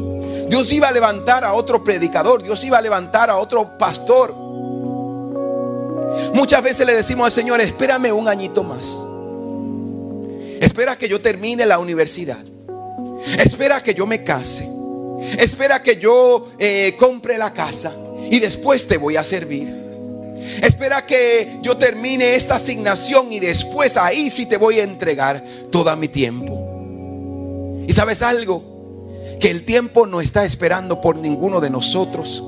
Dios 0.51 0.69
iba 0.73 0.89
a 0.89 0.91
levantar 0.91 1.45
a 1.45 1.53
otro 1.53 1.81
predicador, 1.81 2.43
Dios 2.43 2.61
iba 2.65 2.77
a 2.77 2.81
levantar 2.81 3.29
a 3.29 3.37
otro 3.37 3.77
pastor. 3.77 4.35
Muchas 6.33 6.61
veces 6.61 6.85
le 6.85 6.93
decimos 6.93 7.27
al 7.27 7.31
Señor, 7.31 7.61
espérame 7.61 8.11
un 8.11 8.27
añito 8.27 8.61
más. 8.61 9.01
Espera 10.59 10.97
que 10.97 11.07
yo 11.07 11.21
termine 11.21 11.65
la 11.65 11.79
universidad. 11.79 12.37
Espera 13.39 13.81
que 13.81 13.93
yo 13.93 14.05
me 14.05 14.25
case. 14.25 14.67
Espera 15.39 15.81
que 15.81 15.95
yo 15.95 16.49
eh, 16.59 16.97
compre 16.99 17.37
la 17.37 17.53
casa 17.53 17.93
y 18.29 18.41
después 18.41 18.85
te 18.85 18.97
voy 18.97 19.15
a 19.15 19.23
servir. 19.23 19.73
Espera 20.61 21.05
que 21.05 21.59
yo 21.61 21.77
termine 21.77 22.35
esta 22.35 22.55
asignación 22.55 23.31
y 23.31 23.39
después 23.39 23.95
ahí 23.95 24.29
sí 24.29 24.47
te 24.47 24.57
voy 24.57 24.81
a 24.81 24.83
entregar 24.83 25.41
todo 25.71 25.95
mi 25.95 26.09
tiempo. 26.09 27.85
¿Y 27.87 27.93
sabes 27.93 28.21
algo? 28.21 28.70
Que 29.41 29.49
el 29.49 29.65
tiempo 29.65 30.07
no 30.07 30.21
está 30.21 30.45
esperando 30.45 31.01
por 31.01 31.17
ninguno 31.17 31.59
de 31.59 31.69
nosotros. 31.69 32.43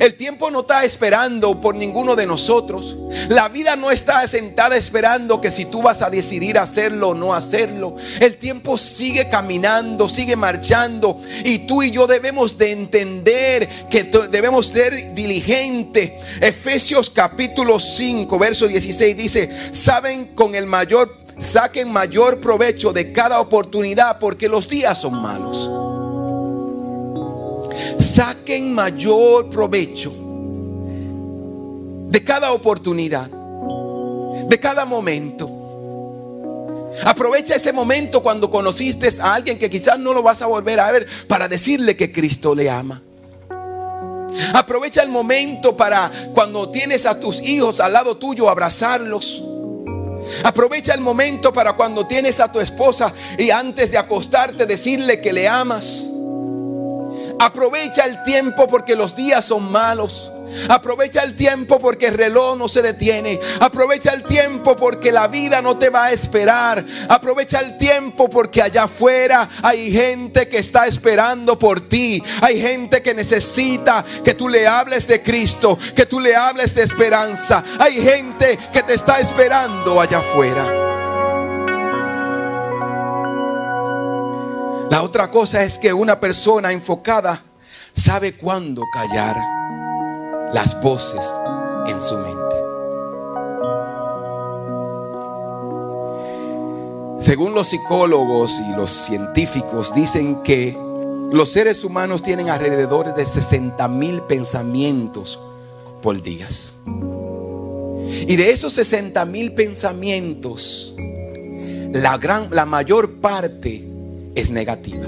El 0.00 0.14
tiempo 0.14 0.50
no 0.50 0.60
está 0.60 0.84
esperando 0.84 1.60
por 1.60 1.74
ninguno 1.74 2.14
de 2.14 2.26
nosotros. 2.26 2.96
La 3.28 3.48
vida 3.48 3.74
no 3.74 3.90
está 3.90 4.26
sentada 4.28 4.76
esperando 4.76 5.40
que 5.40 5.50
si 5.50 5.64
tú 5.64 5.82
vas 5.82 6.02
a 6.02 6.10
decidir 6.10 6.58
hacerlo 6.58 7.08
o 7.08 7.14
no 7.14 7.34
hacerlo. 7.34 7.96
El 8.20 8.36
tiempo 8.36 8.76
sigue 8.76 9.28
caminando, 9.28 10.08
sigue 10.08 10.36
marchando. 10.36 11.20
Y 11.44 11.60
tú 11.60 11.82
y 11.82 11.90
yo 11.90 12.06
debemos 12.06 12.58
de 12.58 12.72
entender 12.72 13.68
que 13.90 14.04
debemos 14.30 14.66
ser 14.66 15.14
diligentes. 15.14 16.12
Efesios 16.40 17.10
capítulo 17.10 17.80
5, 17.80 18.38
verso 18.38 18.68
16 18.68 19.16
dice, 19.16 19.50
saben 19.72 20.34
con 20.34 20.54
el 20.54 20.66
mayor 20.66 21.27
saquen 21.38 21.92
mayor 21.92 22.40
provecho 22.40 22.92
de 22.92 23.12
cada 23.12 23.40
oportunidad 23.40 24.18
porque 24.18 24.48
los 24.48 24.68
días 24.68 25.00
son 25.00 25.20
malos. 25.22 25.70
Saquen 27.98 28.74
mayor 28.74 29.48
provecho 29.50 30.12
de 32.08 32.24
cada 32.24 32.52
oportunidad, 32.52 33.28
de 34.48 34.58
cada 34.58 34.84
momento. 34.84 35.58
Aprovecha 37.04 37.54
ese 37.54 37.72
momento 37.72 38.22
cuando 38.22 38.50
conociste 38.50 39.08
a 39.20 39.34
alguien 39.34 39.58
que 39.58 39.70
quizás 39.70 39.98
no 39.98 40.12
lo 40.12 40.22
vas 40.22 40.42
a 40.42 40.46
volver 40.46 40.80
a 40.80 40.90
ver 40.90 41.06
para 41.28 41.46
decirle 41.46 41.96
que 41.96 42.10
Cristo 42.10 42.54
le 42.54 42.68
ama. 42.68 43.02
Aprovecha 44.54 45.02
el 45.02 45.08
momento 45.08 45.76
para 45.76 46.10
cuando 46.32 46.70
tienes 46.70 47.06
a 47.06 47.18
tus 47.18 47.40
hijos 47.40 47.80
al 47.80 47.92
lado 47.92 48.16
tuyo 48.16 48.48
abrazarlos. 48.48 49.42
Aprovecha 50.44 50.94
el 50.94 51.00
momento 51.00 51.52
para 51.52 51.74
cuando 51.74 52.06
tienes 52.06 52.40
a 52.40 52.50
tu 52.50 52.60
esposa 52.60 53.12
y 53.38 53.50
antes 53.50 53.90
de 53.90 53.98
acostarte 53.98 54.66
decirle 54.66 55.20
que 55.20 55.32
le 55.32 55.48
amas. 55.48 56.06
Aprovecha 57.40 58.04
el 58.04 58.22
tiempo 58.24 58.66
porque 58.66 58.96
los 58.96 59.14
días 59.14 59.44
son 59.44 59.70
malos. 59.70 60.30
Aprovecha 60.68 61.22
el 61.22 61.36
tiempo 61.36 61.78
porque 61.78 62.06
el 62.08 62.14
reloj 62.14 62.56
no 62.56 62.68
se 62.68 62.82
detiene. 62.82 63.38
Aprovecha 63.60 64.12
el 64.12 64.22
tiempo 64.24 64.76
porque 64.76 65.12
la 65.12 65.28
vida 65.28 65.62
no 65.62 65.76
te 65.76 65.90
va 65.90 66.06
a 66.06 66.12
esperar. 66.12 66.84
Aprovecha 67.08 67.60
el 67.60 67.78
tiempo 67.78 68.28
porque 68.28 68.62
allá 68.62 68.84
afuera 68.84 69.48
hay 69.62 69.92
gente 69.92 70.48
que 70.48 70.58
está 70.58 70.86
esperando 70.86 71.58
por 71.58 71.88
ti. 71.88 72.22
Hay 72.42 72.60
gente 72.60 73.02
que 73.02 73.14
necesita 73.14 74.04
que 74.24 74.34
tú 74.34 74.48
le 74.48 74.66
hables 74.66 75.06
de 75.06 75.22
Cristo, 75.22 75.78
que 75.94 76.06
tú 76.06 76.20
le 76.20 76.34
hables 76.34 76.74
de 76.74 76.82
esperanza. 76.82 77.64
Hay 77.78 77.94
gente 77.94 78.58
que 78.72 78.82
te 78.82 78.94
está 78.94 79.20
esperando 79.20 80.00
allá 80.00 80.18
afuera. 80.18 80.64
La 84.90 85.02
otra 85.02 85.30
cosa 85.30 85.62
es 85.62 85.78
que 85.78 85.92
una 85.92 86.18
persona 86.18 86.72
enfocada 86.72 87.40
sabe 87.94 88.32
cuándo 88.34 88.82
callar 88.92 89.36
las 90.52 90.80
voces 90.82 91.34
en 91.88 92.00
su 92.00 92.16
mente. 92.18 92.38
Según 97.18 97.52
los 97.52 97.68
psicólogos 97.68 98.60
y 98.60 98.76
los 98.76 98.90
científicos 98.90 99.94
dicen 99.94 100.42
que 100.42 100.78
los 101.30 101.50
seres 101.50 101.84
humanos 101.84 102.22
tienen 102.22 102.48
alrededor 102.48 103.14
de 103.14 103.26
60 103.26 103.86
mil 103.88 104.22
pensamientos 104.22 105.38
por 106.00 106.22
día. 106.22 106.48
Y 108.26 108.36
de 108.36 108.50
esos 108.50 108.72
60 108.74 109.24
mil 109.26 109.52
pensamientos, 109.52 110.94
la, 111.92 112.16
gran, 112.16 112.48
la 112.50 112.64
mayor 112.64 113.20
parte 113.20 113.84
es 114.34 114.50
negativa. 114.50 115.06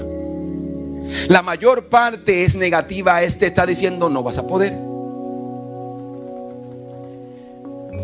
La 1.27 1.41
mayor 1.41 1.85
parte 1.85 2.43
es 2.43 2.55
negativa. 2.55 3.21
Este 3.23 3.47
está 3.47 3.65
diciendo 3.65 4.09
no 4.09 4.21
vas 4.21 4.37
a 4.37 4.45
poder. 4.45 4.90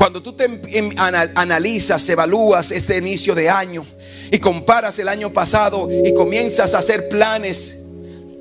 Cuando 0.07 0.23
tú 0.23 0.31
te 0.31 0.45
em, 0.45 0.61
em, 0.71 0.89
analizas, 1.35 2.07
evalúas 2.07 2.71
este 2.71 2.95
inicio 2.95 3.35
de 3.35 3.49
año 3.49 3.85
y 4.31 4.39
comparas 4.39 4.97
el 4.99 5.09
año 5.09 5.33
pasado 5.33 5.89
y 5.91 6.13
comienzas 6.13 6.73
a 6.73 6.77
hacer 6.77 7.09
planes, 7.09 7.79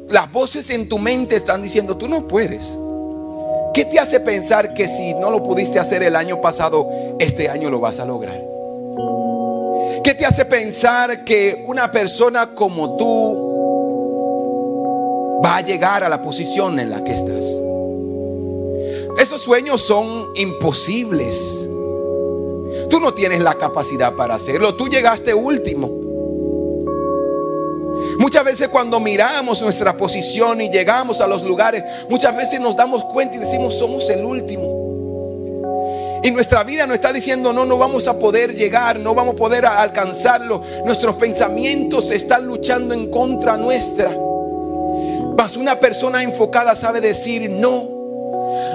las 0.09 0.31
voces 0.31 0.71
en 0.71 0.89
tu 0.89 0.97
mente 1.01 1.35
están 1.35 1.65
diciendo, 1.65 1.97
tú 1.97 2.07
no 2.07 2.29
puedes. 2.29 2.79
¿Qué 3.75 3.85
te 3.85 3.99
hace 3.99 4.21
pensar 4.21 4.75
que 4.75 4.87
si 4.87 5.13
no 5.15 5.29
lo 5.29 5.43
pudiste 5.43 5.81
hacer 5.81 6.05
el 6.05 6.15
año 6.15 6.41
pasado, 6.41 6.89
este 7.19 7.49
año 7.49 7.69
lo 7.69 7.81
vas 7.81 7.99
a 7.99 8.05
lograr? 8.05 8.41
¿Qué 10.05 10.15
te 10.15 10.25
hace 10.25 10.45
pensar 10.45 11.25
que 11.25 11.65
una 11.67 11.91
persona 11.91 12.55
como 12.55 12.97
tú 12.97 13.43
va 15.45 15.57
a 15.57 15.63
llegar 15.63 16.05
a 16.05 16.09
la 16.09 16.23
posición 16.23 16.79
en 16.79 16.91
la 16.91 17.03
que 17.03 17.13
estás? 17.13 17.45
Esos 19.19 19.43
sueños 19.43 19.83
son 19.83 20.31
imposibles. 20.35 21.69
Tú 22.91 23.01
no 23.01 23.15
tienes 23.15 23.41
la 23.41 23.55
capacidad 23.55 24.15
para 24.15 24.35
hacerlo. 24.35 24.75
Tú 24.75 24.89
llegaste 24.89 25.33
último. 25.35 26.07
Muchas 28.19 28.45
veces 28.45 28.69
cuando 28.69 29.01
miramos 29.01 29.61
nuestra 29.63 29.97
posición 29.97 30.61
y 30.61 30.71
llegamos 30.71 31.21
a 31.21 31.27
los 31.27 31.43
lugares, 31.43 31.83
muchas 32.09 32.37
veces 32.37 32.61
nos 32.61 32.77
damos 32.77 33.05
cuenta 33.05 33.37
y 33.37 33.39
decimos, 33.39 33.77
somos 33.79 34.09
el 34.11 34.25
último. 34.25 34.87
Y 36.23 36.31
nuestra 36.31 36.65
vida 36.65 36.87
nos 36.87 36.97
está 36.97 37.13
diciendo, 37.13 37.53
no, 37.53 37.65
no 37.65 37.79
vamos 37.79 38.09
a 38.09 38.19
poder 38.19 38.55
llegar, 38.55 38.99
no 38.99 39.15
vamos 39.15 39.35
a 39.35 39.37
poder 39.37 39.65
alcanzarlo. 39.65 40.63
Nuestros 40.85 41.17
pensamientos 41.17 42.11
están 42.11 42.47
luchando 42.47 42.95
en 42.95 43.11
contra 43.11 43.57
nuestra. 43.57 44.11
Mas 45.37 45.57
una 45.57 45.79
persona 45.79 46.23
enfocada 46.23 46.75
sabe 46.75 47.01
decir, 47.01 47.49
no, 47.51 47.96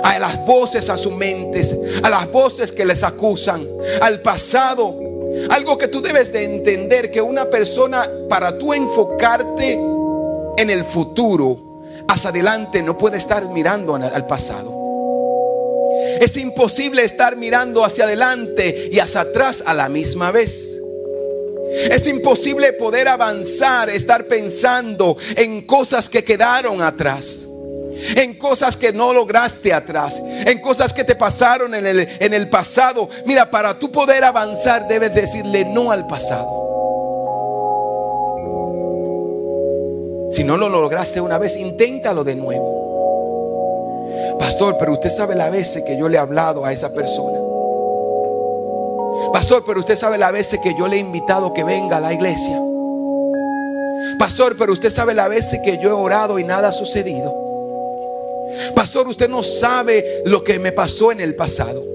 a 0.04 0.20
las 0.20 0.46
voces 0.46 0.90
a 0.90 0.98
sus 0.98 1.14
mentes, 1.14 1.76
a 2.04 2.10
las 2.10 2.32
voces 2.32 2.72
que 2.72 2.86
les 2.86 3.04
acusan, 3.04 3.68
al 4.02 4.22
pasado. 4.22 4.96
Algo 5.50 5.78
que 5.78 5.88
tú 5.88 6.02
debes 6.02 6.32
de 6.34 6.44
entender 6.44 7.12
que 7.12 7.22
una 7.22 7.50
persona 7.50 8.10
para 8.30 8.58
tú 8.58 8.74
enfocarte 8.74 9.74
en 9.74 10.70
el 10.70 10.84
futuro, 10.84 11.58
hacia 12.08 12.30
adelante 12.30 12.82
no 12.82 12.98
puede 12.98 13.18
estar 13.18 13.48
mirando 13.50 13.96
al 13.96 14.28
pasado. 14.28 14.80
Es 16.20 16.36
imposible 16.36 17.04
estar 17.04 17.38
mirando 17.38 17.86
hacia 17.86 18.04
adelante 18.04 18.90
y 18.92 19.00
hacia 19.00 19.22
atrás 19.22 19.64
a 19.66 19.74
la 19.74 19.88
misma 19.88 20.32
vez. 20.32 20.78
Es 21.90 22.06
imposible 22.08 22.74
poder 22.74 23.08
avanzar, 23.08 23.90
estar 23.90 24.26
pensando 24.26 25.16
en 25.38 25.62
cosas 25.62 26.10
que 26.10 26.24
quedaron 26.24 26.82
atrás 26.82 27.48
en 28.16 28.38
cosas 28.38 28.76
que 28.78 28.92
no 28.92 29.14
lograste 29.14 29.74
atrás, 29.74 30.20
en 30.20 30.60
cosas 30.60 30.94
que 30.94 31.04
te 31.04 31.16
pasaron 31.16 31.74
en 31.76 31.86
el, 31.86 32.00
en 32.20 32.34
el 32.34 32.50
pasado. 32.50 33.10
Mira, 33.26 33.50
para 33.50 33.78
tú 33.78 33.92
poder 33.92 34.24
avanzar 34.24 34.88
debes 34.88 35.14
decirle 35.14 35.66
no 35.66 35.92
al 35.92 36.08
pasado. 36.08 36.62
Si 40.32 40.44
no 40.46 40.56
lo 40.56 40.70
lograste 40.70 41.20
una 41.20 41.38
vez, 41.38 41.58
inténtalo 41.58 42.24
de 42.24 42.36
nuevo. 42.36 42.80
Pastor, 44.40 44.78
pero 44.80 44.94
usted 44.94 45.10
sabe 45.10 45.36
la 45.36 45.50
veces 45.50 45.84
que 45.84 45.98
yo 45.98 46.08
le 46.08 46.16
he 46.18 46.20
hablado 46.20 46.64
a 46.66 46.72
esa 46.72 46.94
persona. 46.94 47.40
Pastor, 49.34 49.64
pero 49.66 49.82
usted 49.82 49.98
sabe 49.98 50.18
la 50.18 50.32
veces 50.32 50.60
que 50.64 50.74
yo 50.74 50.88
le 50.88 50.96
he 50.96 51.00
invitado 51.00 51.54
que 51.54 51.64
venga 51.64 51.98
a 51.98 52.00
la 52.00 52.14
iglesia. 52.14 52.60
Pastor, 54.18 54.56
pero 54.58 54.72
usted 54.74 54.90
sabe 54.90 55.14
la 55.14 55.28
veces 55.28 55.60
que 55.64 55.78
yo 55.78 55.90
he 55.90 55.94
orado 55.94 56.40
y 56.40 56.44
nada 56.44 56.70
ha 56.70 56.74
sucedido. 56.74 57.51
Pastor, 58.76 59.08
usted 59.08 59.30
no 59.30 59.44
sabe 59.44 60.22
lo 60.26 60.44
que 60.44 60.60
me 60.60 60.72
pasó 60.72 61.12
en 61.12 61.22
el 61.22 61.36
pasado. 61.36 61.91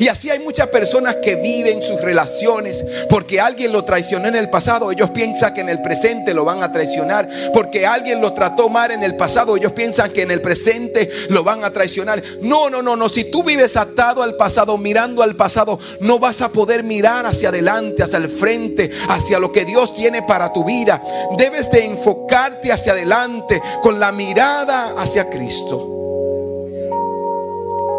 Y 0.00 0.08
así 0.08 0.30
hay 0.30 0.38
muchas 0.38 0.68
personas 0.68 1.16
que 1.16 1.36
viven 1.36 1.82
sus 1.82 2.00
relaciones 2.00 2.84
porque 3.08 3.40
alguien 3.40 3.72
lo 3.72 3.84
traicionó 3.84 4.28
en 4.28 4.36
el 4.36 4.50
pasado. 4.50 4.90
Ellos 4.90 5.10
piensan 5.10 5.54
que 5.54 5.60
en 5.60 5.68
el 5.68 5.82
presente 5.82 6.34
lo 6.34 6.44
van 6.44 6.62
a 6.62 6.72
traicionar. 6.72 7.28
Porque 7.52 7.86
alguien 7.86 8.20
lo 8.20 8.32
trató 8.32 8.68
mal 8.68 8.90
en 8.90 9.02
el 9.02 9.16
pasado. 9.16 9.56
Ellos 9.56 9.72
piensan 9.72 10.10
que 10.10 10.22
en 10.22 10.30
el 10.30 10.40
presente 10.40 11.10
lo 11.28 11.42
van 11.42 11.64
a 11.64 11.70
traicionar. 11.70 12.22
No, 12.40 12.70
no, 12.70 12.82
no, 12.82 12.96
no. 12.96 13.08
Si 13.08 13.30
tú 13.30 13.42
vives 13.42 13.76
atado 13.76 14.22
al 14.22 14.36
pasado, 14.36 14.76
mirando 14.78 15.22
al 15.22 15.36
pasado, 15.36 15.78
no 16.00 16.18
vas 16.18 16.40
a 16.40 16.48
poder 16.48 16.82
mirar 16.82 17.26
hacia 17.26 17.48
adelante, 17.48 18.02
hacia 18.02 18.18
el 18.18 18.28
frente, 18.28 18.90
hacia 19.08 19.38
lo 19.38 19.52
que 19.52 19.64
Dios 19.64 19.94
tiene 19.94 20.22
para 20.22 20.52
tu 20.52 20.64
vida. 20.64 21.02
Debes 21.36 21.70
de 21.70 21.84
enfocarte 21.84 22.72
hacia 22.72 22.92
adelante 22.92 23.60
con 23.82 24.00
la 24.00 24.12
mirada 24.12 24.94
hacia 24.96 25.28
Cristo. 25.30 25.90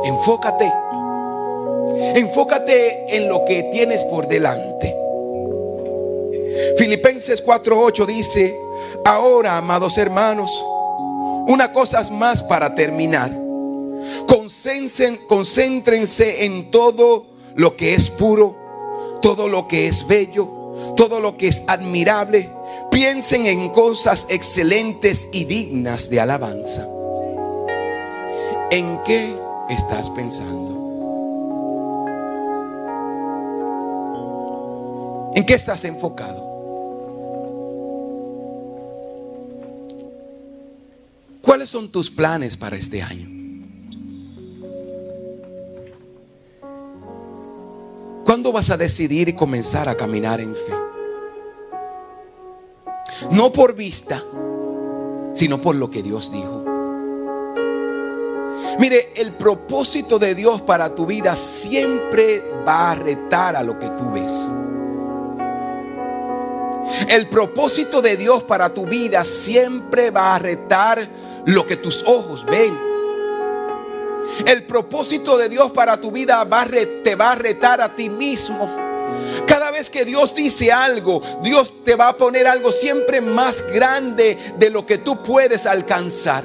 Enfócate. 0.04 0.85
Enfócate 2.16 3.16
en 3.16 3.30
lo 3.30 3.46
que 3.46 3.64
tienes 3.72 4.04
por 4.06 4.28
delante. 4.28 4.96
Filipenses 6.78 7.44
4:8 7.44 8.06
dice, 8.06 8.56
ahora, 9.06 9.58
amados 9.58 9.98
hermanos, 9.98 10.52
una 11.48 11.72
cosa 11.72 12.04
más 12.12 12.44
para 12.44 12.74
terminar. 12.76 13.32
concéntrense 15.28 16.46
en 16.46 16.70
todo 16.72 17.26
lo 17.56 17.76
que 17.76 17.96
es 17.96 18.10
puro, 18.10 18.56
todo 19.22 19.48
lo 19.48 19.68
que 19.68 19.88
es 19.88 20.06
bello, 20.08 20.94
todo 20.96 21.20
lo 21.20 21.38
que 21.38 21.48
es 21.48 21.64
admirable. 21.68 22.50
Piensen 22.92 23.46
en 23.46 23.70
cosas 23.70 24.28
excelentes 24.30 25.28
y 25.32 25.46
dignas 25.46 26.10
de 26.10 26.20
alabanza. 26.20 26.88
¿En 28.72 29.00
qué 29.04 29.36
estás 29.70 30.10
pensando? 30.12 30.65
¿En 35.36 35.46
qué 35.46 35.54
estás 35.54 35.84
enfocado? 35.84 36.56
¿Cuáles 41.42 41.70
son 41.70 41.92
tus 41.92 42.10
planes 42.10 42.56
para 42.56 42.78
este 42.78 43.02
año? 43.02 43.36
¿Cuándo 48.24 48.52
vas 48.52 48.72
a 48.72 48.78
decidir 48.78 49.30
y 49.30 49.34
comenzar 49.34 49.90
a 49.90 49.96
caminar 49.96 50.40
en 50.40 50.56
fe? 50.56 50.74
No 53.32 53.52
por 53.52 53.76
vista, 53.76 54.24
sino 55.34 55.62
por 55.62 55.76
lo 55.76 55.92
que 55.92 56.02
Dios 56.02 56.32
dijo. 56.32 56.64
Mire, 58.80 59.14
el 59.16 59.34
propósito 59.34 60.18
de 60.18 60.34
Dios 60.34 60.62
para 60.62 60.96
tu 60.96 61.06
vida 61.06 61.36
siempre 61.36 62.42
va 62.68 62.92
a 62.92 62.96
retar 62.96 63.56
a 63.56 63.64
lo 63.64 63.78
que 63.78 63.90
tú 63.92 64.12
ves. 64.12 64.50
El 67.08 67.28
propósito 67.28 68.02
de 68.02 68.18
Dios 68.18 68.44
para 68.44 68.74
tu 68.74 68.86
vida 68.86 69.24
siempre 69.26 70.12
va 70.12 70.36
a 70.36 70.40
retar 70.40 71.08
lo 71.46 71.66
que 71.66 71.78
tus 71.78 72.04
ojos 72.06 72.46
ven. 72.46 72.86
El 74.46 74.64
propósito 74.64 75.38
de 75.38 75.50
Dios 75.50 75.72
para 75.72 76.00
tu 76.00 76.12
vida 76.12 76.44
va 76.44 76.66
te 76.66 77.16
va 77.16 77.34
a 77.34 77.36
retar 77.36 77.80
a 77.82 77.96
ti 77.96 78.10
mismo. 78.10 78.86
Cada 79.48 79.72
vez 79.72 79.90
que 79.90 80.04
Dios 80.04 80.34
dice 80.34 80.72
algo, 80.72 81.22
Dios 81.42 81.84
te 81.84 81.96
va 81.96 82.10
a 82.10 82.14
poner 82.14 82.48
algo 82.48 82.72
siempre 82.72 83.22
más 83.22 83.62
grande 83.74 84.38
de 84.58 84.70
lo 84.70 84.86
que 84.86 84.98
tú 84.98 85.22
puedes 85.24 85.66
alcanzar. 85.66 86.44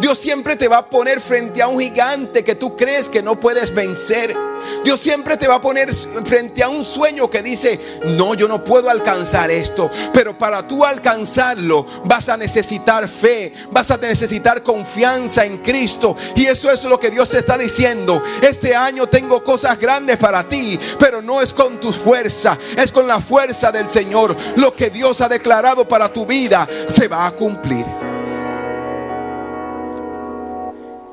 Dios 0.00 0.18
siempre 0.18 0.56
te 0.56 0.68
va 0.68 0.78
a 0.78 0.90
poner 0.90 1.20
frente 1.20 1.62
a 1.62 1.68
un 1.68 1.80
gigante 1.80 2.44
que 2.44 2.54
tú 2.54 2.76
crees 2.76 3.08
que 3.08 3.22
no 3.22 3.40
puedes 3.40 3.74
vencer. 3.74 4.36
Dios 4.84 5.00
siempre 5.00 5.36
te 5.36 5.48
va 5.48 5.56
a 5.56 5.60
poner 5.60 5.94
frente 6.24 6.62
a 6.62 6.68
un 6.68 6.84
sueño 6.84 7.28
que 7.28 7.42
dice, 7.42 7.80
no, 8.16 8.34
yo 8.34 8.48
no 8.48 8.64
puedo 8.64 8.90
alcanzar 8.90 9.50
esto. 9.50 9.90
Pero 10.12 10.36
para 10.36 10.66
tú 10.66 10.84
alcanzarlo 10.84 11.86
vas 12.04 12.28
a 12.28 12.36
necesitar 12.36 13.08
fe, 13.08 13.52
vas 13.70 13.90
a 13.90 13.96
necesitar 13.96 14.62
confianza 14.62 15.44
en 15.44 15.58
Cristo. 15.58 16.16
Y 16.34 16.46
eso 16.46 16.70
es 16.70 16.84
lo 16.84 16.98
que 16.98 17.10
Dios 17.10 17.28
te 17.30 17.38
está 17.38 17.58
diciendo. 17.58 18.22
Este 18.40 18.74
año 18.74 19.06
tengo 19.06 19.42
cosas 19.42 19.78
grandes 19.78 20.16
para 20.16 20.48
ti, 20.48 20.78
pero 20.98 21.22
no 21.22 21.40
es 21.40 21.52
con 21.52 21.80
tu 21.80 21.92
fuerza, 21.92 22.56
es 22.76 22.92
con 22.92 23.06
la 23.06 23.20
fuerza 23.20 23.72
del 23.72 23.88
Señor. 23.88 24.36
Lo 24.56 24.74
que 24.74 24.90
Dios 24.90 25.20
ha 25.20 25.28
declarado 25.28 25.86
para 25.86 26.12
tu 26.12 26.26
vida 26.26 26.68
se 26.88 27.08
va 27.08 27.26
a 27.26 27.30
cumplir. 27.32 27.84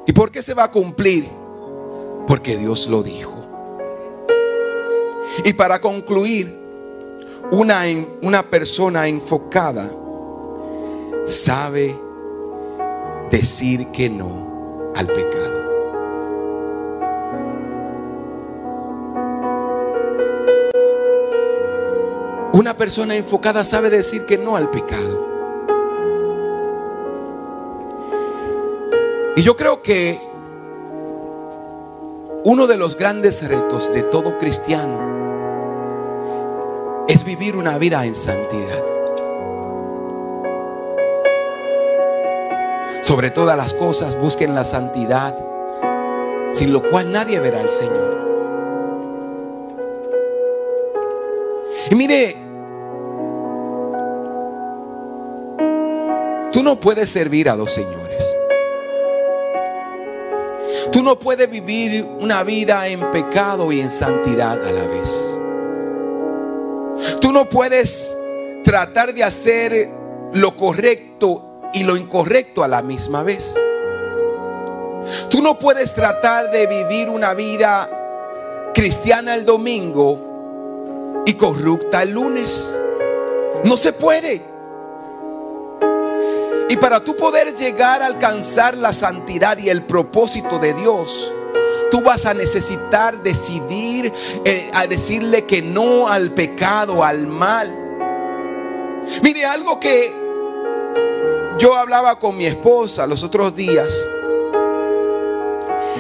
¿Y 0.06 0.12
por 0.12 0.32
qué 0.32 0.42
se 0.42 0.54
va 0.54 0.66
a 0.66 0.72
cumplir? 0.72 1.28
Porque 2.28 2.58
Dios 2.58 2.88
lo 2.88 3.04
dijo. 3.04 3.33
Y 5.44 5.54
para 5.54 5.82
concluir, 5.82 6.54
una, 7.52 7.82
una 8.22 8.44
persona 8.44 9.08
enfocada 9.08 9.90
sabe 11.26 11.96
decir 13.32 13.88
que 13.88 14.10
no 14.10 14.92
al 14.96 15.08
pecado. 15.08 15.64
Una 22.54 22.76
persona 22.76 23.16
enfocada 23.16 23.64
sabe 23.64 23.90
decir 23.90 24.26
que 24.26 24.38
no 24.38 24.56
al 24.56 24.70
pecado. 24.70 25.34
Y 29.36 29.42
yo 29.42 29.56
creo 29.56 29.82
que 29.82 30.20
uno 32.44 32.68
de 32.68 32.78
los 32.78 32.96
grandes 32.96 33.48
retos 33.48 33.92
de 33.92 34.04
todo 34.04 34.38
cristiano 34.38 35.23
es 37.08 37.24
vivir 37.24 37.56
una 37.56 37.78
vida 37.78 38.06
en 38.06 38.16
santidad. 38.16 38.84
Sobre 43.02 43.32
todas 43.32 43.58
las 43.58 43.74
cosas 43.74 44.18
busquen 44.18 44.56
la 44.56 44.64
santidad, 44.64 45.36
sin 46.52 46.72
lo 46.72 46.82
cual 46.90 47.12
nadie 47.12 47.40
verá 47.40 47.60
al 47.60 47.70
Señor. 47.70 48.18
Y 51.90 51.96
mire, 51.96 52.38
tú 56.54 56.64
no 56.64 56.78
puedes 56.78 57.10
servir 57.10 57.50
a 57.50 57.58
dos 57.58 57.74
señores. 57.74 58.24
Tú 60.92 61.04
no 61.04 61.20
puedes 61.20 61.50
vivir 61.50 62.06
una 62.20 62.44
vida 62.44 62.88
en 62.88 63.12
pecado 63.12 63.72
y 63.72 63.82
en 63.82 63.90
santidad 63.90 64.64
a 64.64 64.72
la 64.72 64.86
vez. 64.86 65.40
Tú 67.24 67.32
no 67.32 67.48
puedes 67.48 68.18
tratar 68.66 69.14
de 69.14 69.24
hacer 69.24 69.88
lo 70.34 70.58
correcto 70.58 71.70
y 71.74 71.86
lo 71.86 71.96
incorrecto 71.96 72.66
a 72.66 72.68
la 72.68 72.82
misma 72.82 73.24
vez. 73.24 73.56
Tú 75.30 75.42
no 75.42 75.58
puedes 75.58 75.96
tratar 75.96 76.52
de 76.52 76.68
vivir 76.68 77.10
una 77.10 77.34
vida 77.34 78.72
cristiana 78.74 79.36
el 79.36 79.46
domingo 79.46 81.24
y 81.26 81.36
corrupta 81.36 82.04
el 82.04 82.12
lunes. 82.12 82.78
No 83.64 83.78
se 83.78 83.94
puede. 83.94 84.42
Y 86.68 86.76
para 86.76 87.00
tú 87.06 87.16
poder 87.16 87.56
llegar 87.56 88.02
a 88.02 88.08
alcanzar 88.08 88.76
la 88.76 88.92
santidad 88.92 89.58
y 89.60 89.70
el 89.70 89.84
propósito 89.84 90.60
de 90.60 90.74
Dios, 90.74 91.32
tú 91.94 92.02
vas 92.02 92.26
a 92.26 92.34
necesitar 92.34 93.22
decidir 93.22 94.12
eh, 94.44 94.72
a 94.74 94.88
decirle 94.88 95.44
que 95.44 95.62
no 95.62 96.08
al 96.08 96.32
pecado, 96.32 97.04
al 97.04 97.28
mal. 97.28 97.72
Mire, 99.22 99.46
algo 99.46 99.80
que 99.80 100.12
yo 101.60 101.76
hablaba 101.76 102.18
con 102.18 102.36
mi 102.36 102.48
esposa 102.48 103.06
los 103.06 103.22
otros 103.22 103.56
días, 103.56 103.94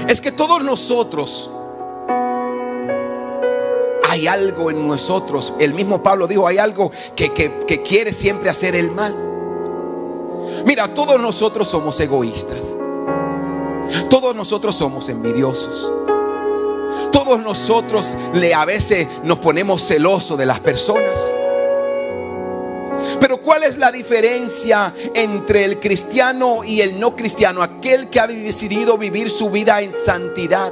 es 0.09 0.19
que 0.19 0.31
todos 0.31 0.63
nosotros 0.63 1.51
hay 4.09 4.25
algo 4.25 4.71
en 4.71 4.87
nosotros. 4.87 5.53
El 5.59 5.75
mismo 5.75 6.01
Pablo 6.01 6.25
dijo, 6.25 6.47
hay 6.47 6.57
algo 6.57 6.91
que, 7.15 7.31
que 7.31 7.83
quiere 7.83 8.13
siempre 8.13 8.49
hacer 8.49 8.73
el 8.73 8.89
mal. 8.89 9.15
Mira, 10.65 10.87
todos 10.87 11.21
nosotros 11.21 11.67
somos 11.67 11.99
egoístas. 11.99 12.77
Todos 14.09 14.35
nosotros 14.35 14.75
somos 14.75 15.09
envidiosos. 15.09 15.91
Todos 17.11 17.39
nosotros 17.39 18.15
le 18.33 18.53
a 18.53 18.65
veces 18.65 19.07
nos 19.23 19.39
ponemos 19.39 19.85
celosos 19.85 20.37
de 20.37 20.45
las 20.45 20.59
personas. 20.59 21.33
Pero 23.19 23.37
¿cuál 23.37 23.63
es 23.63 23.77
la 23.77 23.91
diferencia 23.91 24.93
entre 25.13 25.65
el 25.65 25.79
cristiano 25.79 26.63
y 26.63 26.81
el 26.81 26.99
no 26.99 27.15
cristiano? 27.15 27.61
Aquel 27.61 28.09
que 28.09 28.19
ha 28.19 28.27
decidido 28.27 28.97
vivir 28.97 29.29
su 29.29 29.49
vida 29.49 29.81
en 29.81 29.93
santidad 29.93 30.71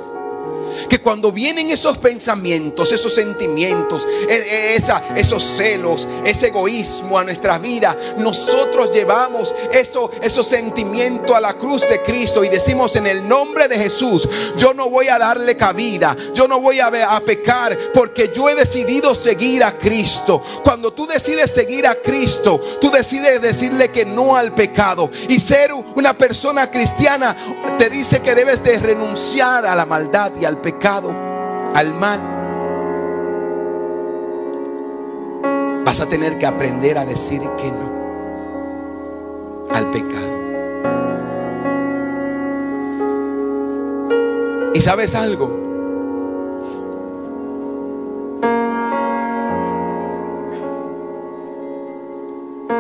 que 0.90 1.00
cuando 1.00 1.32
vienen 1.32 1.70
esos 1.70 1.98
pensamientos, 1.98 2.92
esos 2.92 3.14
sentimientos, 3.14 4.06
e, 4.28 4.34
e, 4.34 5.20
esos 5.20 5.44
celos, 5.44 6.08
ese 6.26 6.48
egoísmo 6.48 7.18
a 7.18 7.24
nuestra 7.24 7.58
vida, 7.58 7.98
nosotros 8.18 8.92
llevamos 8.92 9.54
eso, 9.72 10.12
esos 10.22 10.48
sentimientos 10.48 11.36
a 11.36 11.42
la 11.42 11.54
cruz 11.54 11.88
de 11.88 12.02
Cristo 12.02 12.44
y 12.44 12.50
decimos 12.50 12.96
en 12.96 13.08
el 13.08 13.28
nombre 13.28 13.68
de 13.68 13.78
Jesús, 13.78 14.28
yo 14.58 14.74
no 14.74 14.90
voy 14.90 15.08
a 15.08 15.18
darle 15.18 15.56
cabida, 15.56 16.16
yo 16.34 16.48
no 16.48 16.60
voy 16.60 16.80
a, 16.80 16.88
a 16.88 17.20
pecar 17.22 17.78
porque 17.94 18.32
yo 18.34 18.50
he 18.50 18.56
decidido 18.56 19.16
seguir 19.16 19.64
a 19.64 19.72
Cristo. 19.78 20.42
Cuando 20.64 20.92
tú 20.92 21.06
decides 21.06 21.52
seguir 21.52 21.88
a 21.88 21.96
Cristo, 21.96 22.60
tú 22.80 22.92
decides 22.92 23.42
decirle 23.42 23.90
que 23.92 24.06
no 24.06 24.36
al 24.36 24.54
pecado 24.54 25.10
y 25.28 25.40
ser 25.40 25.74
una 25.74 26.14
persona 26.14 26.70
cristiana 26.70 27.36
te 27.78 27.90
dice 27.90 28.22
que 28.22 28.36
debes 28.36 28.64
de 28.64 28.78
renunciar 28.78 29.66
a 29.66 29.76
la 29.76 29.86
maldad 29.86 30.32
y 30.40 30.46
al 30.46 30.61
pecado, 30.62 31.14
al 31.74 31.94
mal. 31.94 32.20
Vas 35.86 36.00
a 36.00 36.08
tener 36.08 36.38
que 36.38 36.46
aprender 36.46 36.98
a 36.98 37.06
decir 37.06 37.42
que 37.58 37.72
no 37.72 38.02
al 39.74 39.92
pecado. 39.92 40.42
¿Y 44.74 44.82
sabes 44.82 45.16
algo? 45.16 45.60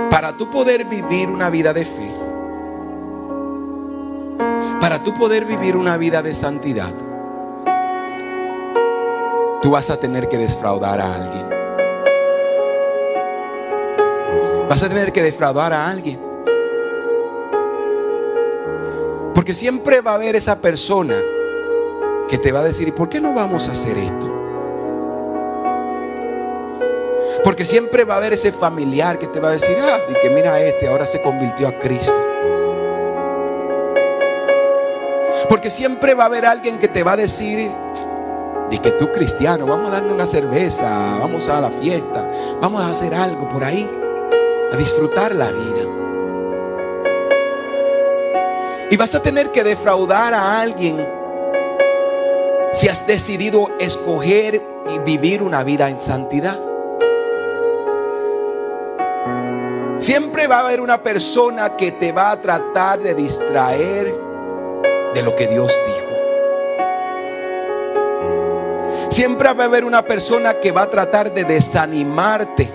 Para 0.09 0.37
tú 0.37 0.49
poder 0.49 0.85
vivir 0.85 1.29
una 1.29 1.49
vida 1.49 1.73
de 1.73 1.85
fe, 1.85 2.11
para 4.79 5.03
tú 5.03 5.13
poder 5.13 5.45
vivir 5.45 5.75
una 5.75 5.97
vida 5.97 6.21
de 6.21 6.33
santidad, 6.33 6.93
tú 9.61 9.71
vas 9.71 9.89
a 9.89 9.97
tener 9.97 10.27
que 10.27 10.37
defraudar 10.37 10.99
a 10.99 11.15
alguien. 11.15 11.49
Vas 14.67 14.81
a 14.83 14.89
tener 14.89 15.11
que 15.11 15.21
defraudar 15.21 15.71
a 15.71 15.87
alguien. 15.87 16.19
Porque 19.35 19.53
siempre 19.53 20.01
va 20.01 20.11
a 20.11 20.15
haber 20.15 20.35
esa 20.35 20.57
persona 20.59 21.15
que 22.27 22.37
te 22.37 22.51
va 22.51 22.61
a 22.61 22.63
decir, 22.63 22.87
¿y 22.87 22.91
por 22.91 23.09
qué 23.09 23.21
no 23.21 23.33
vamos 23.33 23.67
a 23.67 23.73
hacer 23.73 23.97
esto? 23.97 24.27
Porque 27.43 27.65
siempre 27.65 28.03
va 28.03 28.15
a 28.15 28.17
haber 28.17 28.33
ese 28.33 28.51
familiar 28.51 29.19
que 29.19 29.27
te 29.27 29.39
va 29.39 29.49
a 29.49 29.51
decir, 29.51 29.77
ah, 29.81 29.97
y 30.09 30.13
que 30.21 30.29
mira 30.29 30.53
a 30.53 30.61
este, 30.61 30.87
ahora 30.87 31.05
se 31.05 31.21
convirtió 31.21 31.67
a 31.67 31.73
Cristo. 31.73 32.13
Porque 35.49 35.69
siempre 35.69 36.13
va 36.13 36.23
a 36.23 36.27
haber 36.27 36.45
alguien 36.45 36.79
que 36.79 36.87
te 36.87 37.03
va 37.03 37.13
a 37.13 37.17
decir, 37.17 37.69
de 38.71 38.79
que 38.79 38.91
tú 38.91 39.11
cristiano, 39.11 39.67
vamos 39.67 39.89
a 39.89 39.91
darle 39.91 40.13
una 40.13 40.25
cerveza, 40.25 41.17
vamos 41.19 41.47
a 41.49 41.59
la 41.59 41.69
fiesta, 41.69 42.25
vamos 42.61 42.81
a 42.81 42.89
hacer 42.89 43.13
algo 43.13 43.49
por 43.49 43.65
ahí, 43.65 43.87
a 44.71 44.77
disfrutar 44.77 45.35
la 45.35 45.51
vida. 45.51 45.81
Y 48.89 48.97
vas 48.97 49.13
a 49.13 49.21
tener 49.21 49.51
que 49.51 49.63
defraudar 49.63 50.33
a 50.33 50.61
alguien 50.61 51.05
si 52.71 52.87
has 52.87 53.05
decidido 53.05 53.69
escoger 53.79 54.61
y 54.87 54.99
vivir 54.99 55.43
una 55.43 55.63
vida 55.63 55.89
en 55.89 55.99
santidad. 55.99 56.57
Siempre 59.97 60.47
va 60.47 60.57
a 60.57 60.59
haber 60.61 60.79
una 60.79 60.97
persona 61.03 61.75
que 61.75 61.91
te 61.91 62.13
va 62.13 62.31
a 62.31 62.41
tratar 62.41 62.99
de 62.99 63.13
distraer 63.13 64.15
de 65.13 65.23
lo 65.23 65.35
que 65.35 65.47
Dios 65.47 65.71
dijo. 65.85 66.00
Siempre 69.11 69.53
va 69.53 69.65
a 69.65 69.67
haber 69.67 69.83
una 69.83 70.03
persona 70.03 70.53
que 70.53 70.71
va 70.71 70.83
a 70.83 70.89
tratar 70.89 71.33
de 71.33 71.43
desanimarte. 71.43 72.71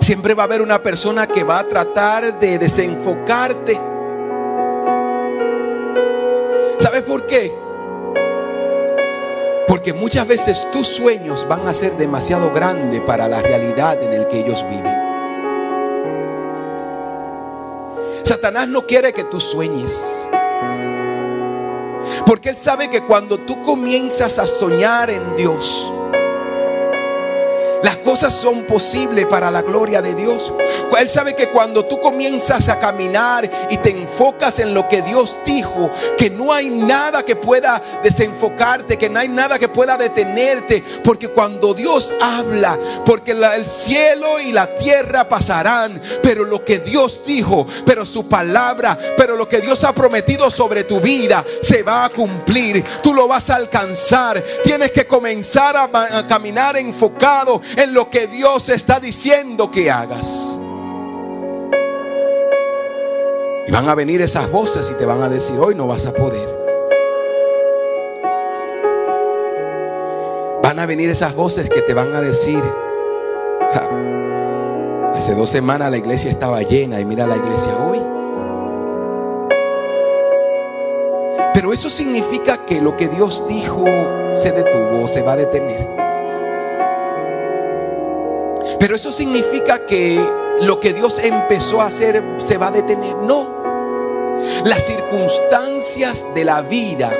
Siempre 0.00 0.34
va 0.34 0.42
a 0.42 0.46
haber 0.46 0.62
una 0.62 0.82
persona 0.82 1.28
que 1.28 1.44
va 1.44 1.60
a 1.60 1.64
tratar 1.64 2.40
de 2.40 2.58
desenfocarte. 2.58 3.80
¿Sabes 6.80 7.02
por 7.02 7.24
qué? 7.28 7.52
Porque 9.68 9.92
muchas 9.92 10.26
veces 10.26 10.66
tus 10.72 10.88
sueños 10.88 11.46
van 11.48 11.68
a 11.68 11.72
ser 11.72 11.92
demasiado 11.92 12.52
grandes 12.52 13.00
para 13.02 13.28
la 13.28 13.40
realidad 13.40 14.02
en 14.02 14.12
el 14.12 14.26
que 14.26 14.40
ellos 14.40 14.64
viven. 14.68 14.98
Satanás 18.24 18.66
no 18.66 18.84
quiere 18.86 19.12
que 19.12 19.22
tú 19.22 19.38
sueñes. 19.38 20.28
Porque 22.28 22.50
Él 22.50 22.58
sabe 22.58 22.90
que 22.90 23.00
cuando 23.00 23.38
tú 23.38 23.62
comienzas 23.62 24.38
a 24.38 24.46
soñar 24.46 25.08
en 25.08 25.34
Dios, 25.34 25.90
son 28.18 28.64
posibles 28.64 29.26
para 29.26 29.50
la 29.50 29.62
gloria 29.62 30.02
de 30.02 30.14
Dios. 30.14 30.52
Él 30.98 31.08
sabe 31.08 31.34
que 31.34 31.48
cuando 31.48 31.84
tú 31.84 32.00
comienzas 32.00 32.68
a 32.68 32.78
caminar 32.78 33.48
y 33.70 33.76
te 33.76 33.90
enfocas 33.90 34.58
en 34.58 34.74
lo 34.74 34.88
que 34.88 35.02
Dios 35.02 35.36
dijo, 35.44 35.90
que 36.16 36.30
no 36.30 36.52
hay 36.52 36.70
nada 36.70 37.22
que 37.22 37.36
pueda 37.36 37.80
desenfocarte, 38.02 38.96
que 38.96 39.08
no 39.08 39.20
hay 39.20 39.28
nada 39.28 39.58
que 39.58 39.68
pueda 39.68 39.96
detenerte, 39.96 40.82
porque 41.04 41.28
cuando 41.28 41.74
Dios 41.74 42.12
habla, 42.20 42.78
porque 43.06 43.32
el 43.32 43.66
cielo 43.66 44.40
y 44.40 44.52
la 44.52 44.74
tierra 44.76 45.28
pasarán, 45.28 46.00
pero 46.22 46.44
lo 46.44 46.64
que 46.64 46.80
Dios 46.80 47.20
dijo, 47.24 47.66
pero 47.86 48.04
su 48.04 48.28
palabra, 48.28 48.98
pero 49.16 49.36
lo 49.36 49.48
que 49.48 49.60
Dios 49.60 49.84
ha 49.84 49.92
prometido 49.92 50.50
sobre 50.50 50.84
tu 50.84 51.00
vida 51.00 51.44
se 51.62 51.82
va 51.82 52.06
a 52.06 52.08
cumplir. 52.08 52.84
Tú 53.02 53.14
lo 53.14 53.28
vas 53.28 53.50
a 53.50 53.56
alcanzar. 53.56 54.42
Tienes 54.64 54.90
que 54.90 55.06
comenzar 55.06 55.76
a, 55.76 55.84
a 55.84 56.26
caminar 56.26 56.76
enfocado 56.76 57.62
en 57.76 57.92
lo 57.94 58.07
que 58.08 58.26
Dios 58.26 58.68
está 58.68 59.00
diciendo 59.00 59.70
que 59.70 59.90
hagas. 59.90 60.58
Y 63.66 63.70
van 63.70 63.88
a 63.88 63.94
venir 63.94 64.22
esas 64.22 64.50
voces 64.50 64.90
y 64.90 64.94
te 64.94 65.04
van 65.04 65.22
a 65.22 65.28
decir, 65.28 65.58
hoy 65.58 65.74
no 65.74 65.86
vas 65.86 66.06
a 66.06 66.12
poder. 66.12 66.48
Van 70.62 70.78
a 70.78 70.86
venir 70.86 71.10
esas 71.10 71.34
voces 71.34 71.68
que 71.68 71.82
te 71.82 71.92
van 71.94 72.14
a 72.14 72.20
decir, 72.20 72.62
hace 75.12 75.34
dos 75.34 75.50
semanas 75.50 75.90
la 75.90 75.98
iglesia 75.98 76.30
estaba 76.30 76.62
llena 76.62 77.00
y 77.00 77.04
mira 77.04 77.26
la 77.26 77.36
iglesia 77.36 77.76
hoy. 77.76 78.00
Pero 81.52 81.72
eso 81.72 81.90
significa 81.90 82.64
que 82.64 82.80
lo 82.80 82.96
que 82.96 83.08
Dios 83.08 83.44
dijo 83.48 83.84
se 84.32 84.52
detuvo, 84.52 85.08
se 85.08 85.22
va 85.22 85.32
a 85.32 85.36
detener. 85.36 86.07
Pero 88.78 88.94
eso 88.94 89.10
significa 89.12 89.84
que 89.86 90.24
lo 90.60 90.80
que 90.80 90.92
Dios 90.92 91.18
empezó 91.18 91.80
a 91.80 91.86
hacer 91.86 92.22
se 92.38 92.56
va 92.56 92.68
a 92.68 92.70
detener. 92.70 93.16
No. 93.16 93.58
Las 94.64 94.84
circunstancias 94.84 96.26
de 96.34 96.44
la 96.44 96.62
vida 96.62 97.10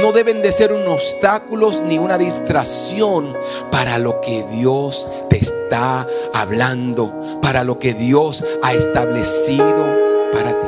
no 0.00 0.12
deben 0.12 0.42
de 0.42 0.52
ser 0.52 0.72
un 0.72 0.86
obstáculo 0.86 1.72
ni 1.86 1.98
una 1.98 2.16
distracción 2.16 3.36
para 3.70 3.98
lo 3.98 4.20
que 4.20 4.44
Dios 4.44 5.10
te 5.28 5.38
está 5.38 6.06
hablando, 6.32 7.40
para 7.42 7.64
lo 7.64 7.78
que 7.78 7.94
Dios 7.94 8.44
ha 8.62 8.72
establecido 8.72 9.96
para 10.32 10.50
ti. 10.50 10.66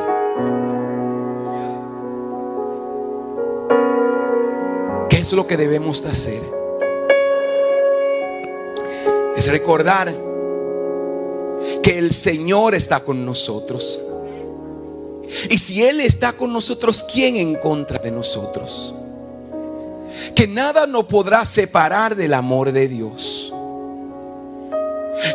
¿Qué 5.09 5.17
es 5.17 5.31
lo 5.31 5.47
que 5.47 5.55
debemos 5.55 6.03
de 6.03 6.09
hacer? 6.09 6.60
Recordar 9.47 10.13
que 11.81 11.97
el 11.97 12.13
Señor 12.13 12.75
está 12.75 12.99
con 12.99 13.25
nosotros. 13.25 13.99
Y 15.49 15.57
si 15.57 15.83
Él 15.83 16.01
está 16.01 16.33
con 16.33 16.51
nosotros, 16.51 17.05
¿quién 17.11 17.37
en 17.37 17.55
contra 17.55 17.97
de 17.99 18.11
nosotros? 18.11 18.93
Que 20.35 20.47
nada 20.47 20.85
nos 20.85 21.05
podrá 21.05 21.45
separar 21.45 22.15
del 22.15 22.33
amor 22.33 22.71
de 22.71 22.87
Dios. 22.87 23.53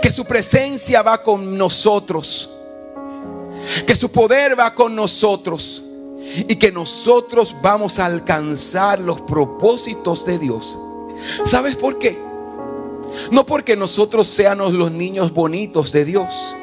Que 0.03 0.11
su 0.11 0.25
presencia 0.25 1.03
va 1.03 1.23
con 1.23 1.57
nosotros. 1.57 2.51
Que 3.87 3.97
su 3.97 4.11
poder 4.11 4.59
va 4.59 4.75
con 4.75 4.95
nosotros. 4.95 5.83
Y 6.37 6.57
que 6.57 6.71
nosotros 6.71 7.55
vamos 7.63 7.99
a 7.99 8.07
alcanzar 8.07 8.99
los 8.99 9.23
propósitos 9.23 10.25
de 10.27 10.39
Dios. 10.39 10.79
¿Sabes 11.45 11.75
por 11.77 11.99
qué? 11.99 12.26
No 13.31 13.45
porque 13.47 13.77
nosotros 13.77 14.29
seamos 14.29 14.73
los 14.73 14.91
niños 14.91 15.33
bonitos 15.33 15.93
de 15.93 16.05
Dios 16.05 16.55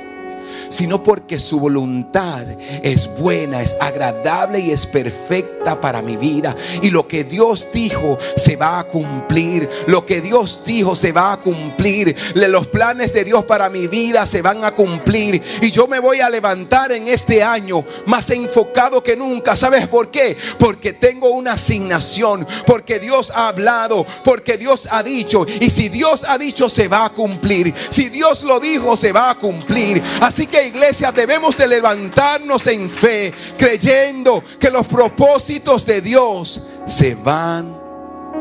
sino 0.69 1.03
porque 1.03 1.39
su 1.39 1.59
voluntad 1.59 2.45
es 2.81 3.09
buena, 3.17 3.61
es 3.61 3.75
agradable 3.79 4.59
y 4.59 4.71
es 4.71 4.85
perfecta 4.85 5.79
para 5.79 6.01
mi 6.01 6.17
vida. 6.17 6.55
Y 6.81 6.89
lo 6.89 7.07
que 7.07 7.23
Dios 7.23 7.67
dijo 7.73 8.17
se 8.35 8.55
va 8.55 8.79
a 8.79 8.83
cumplir. 8.83 9.69
Lo 9.87 10.05
que 10.05 10.21
Dios 10.21 10.61
dijo 10.65 10.95
se 10.95 11.11
va 11.11 11.33
a 11.33 11.37
cumplir. 11.37 12.15
Los 12.35 12.67
planes 12.67 13.13
de 13.13 13.23
Dios 13.23 13.45
para 13.45 13.69
mi 13.69 13.87
vida 13.87 14.25
se 14.25 14.41
van 14.41 14.63
a 14.63 14.73
cumplir. 14.73 15.41
Y 15.61 15.71
yo 15.71 15.87
me 15.87 15.99
voy 15.99 16.19
a 16.19 16.29
levantar 16.29 16.91
en 16.91 17.07
este 17.07 17.43
año 17.43 17.85
más 18.05 18.29
enfocado 18.29 19.01
que 19.01 19.15
nunca. 19.15 19.55
¿Sabes 19.55 19.87
por 19.87 20.09
qué? 20.09 20.37
Porque 20.59 20.93
tengo 20.93 21.29
una 21.29 21.53
asignación. 21.53 22.45
Porque 22.65 22.99
Dios 22.99 23.31
ha 23.35 23.47
hablado. 23.47 24.05
Porque 24.23 24.57
Dios 24.57 24.87
ha 24.91 25.03
dicho. 25.03 25.45
Y 25.59 25.69
si 25.69 25.89
Dios 25.89 26.25
ha 26.27 26.37
dicho 26.37 26.69
se 26.69 26.87
va 26.87 27.05
a 27.05 27.09
cumplir. 27.09 27.73
Si 27.89 28.09
Dios 28.09 28.43
lo 28.43 28.59
dijo 28.59 28.97
se 28.97 29.11
va 29.11 29.29
a 29.29 29.35
cumplir. 29.35 30.01
Así 30.21 30.47
que 30.47 30.52
iglesia 30.61 31.11
debemos 31.11 31.57
de 31.57 31.67
levantarnos 31.67 32.67
en 32.67 32.89
fe, 32.89 33.33
creyendo 33.57 34.43
que 34.59 34.69
los 34.69 34.85
propósitos 34.85 35.85
de 35.85 36.01
Dios 36.01 36.67
se 36.85 37.15
van 37.15 37.79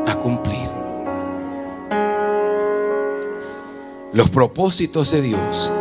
a 0.05 0.15
cumplir. 0.15 0.69
Los 4.13 4.29
propósitos 4.29 5.11
de 5.11 5.21
Dios 5.21 5.71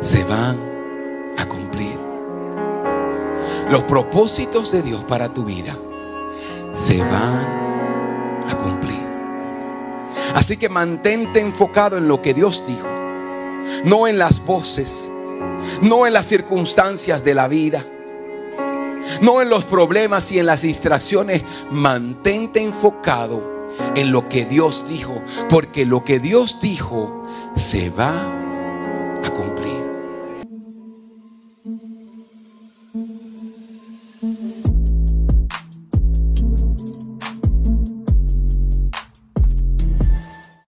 se 0.00 0.24
van 0.24 0.58
a 1.38 1.46
cumplir. 1.46 1.96
Los 3.70 3.84
propósitos 3.84 4.72
de 4.72 4.82
Dios 4.82 5.04
para 5.04 5.28
tu 5.28 5.44
vida 5.44 5.76
se 6.72 6.98
van 6.98 8.44
a 8.48 8.56
cumplir. 8.58 9.00
Así 10.34 10.56
que 10.56 10.68
mantente 10.68 11.40
enfocado 11.40 11.96
en 11.96 12.08
lo 12.08 12.20
que 12.20 12.34
Dios 12.34 12.64
dijo, 12.66 12.86
no 13.84 14.06
en 14.06 14.18
las 14.18 14.44
voces, 14.44 15.10
no 15.82 16.06
en 16.06 16.12
las 16.12 16.26
circunstancias 16.26 17.24
de 17.24 17.34
la 17.34 17.48
vida, 17.48 17.84
no 19.22 19.42
en 19.42 19.48
los 19.48 19.64
problemas 19.64 20.30
y 20.32 20.38
en 20.38 20.46
las 20.46 20.62
distracciones. 20.62 21.42
Mantente 21.70 22.62
enfocado 22.62 23.68
en 23.94 24.12
lo 24.12 24.28
que 24.28 24.44
Dios 24.44 24.86
dijo, 24.88 25.22
porque 25.48 25.86
lo 25.86 26.04
que 26.04 26.20
Dios 26.20 26.60
dijo 26.60 27.24
se 27.54 27.90
va 27.90 28.12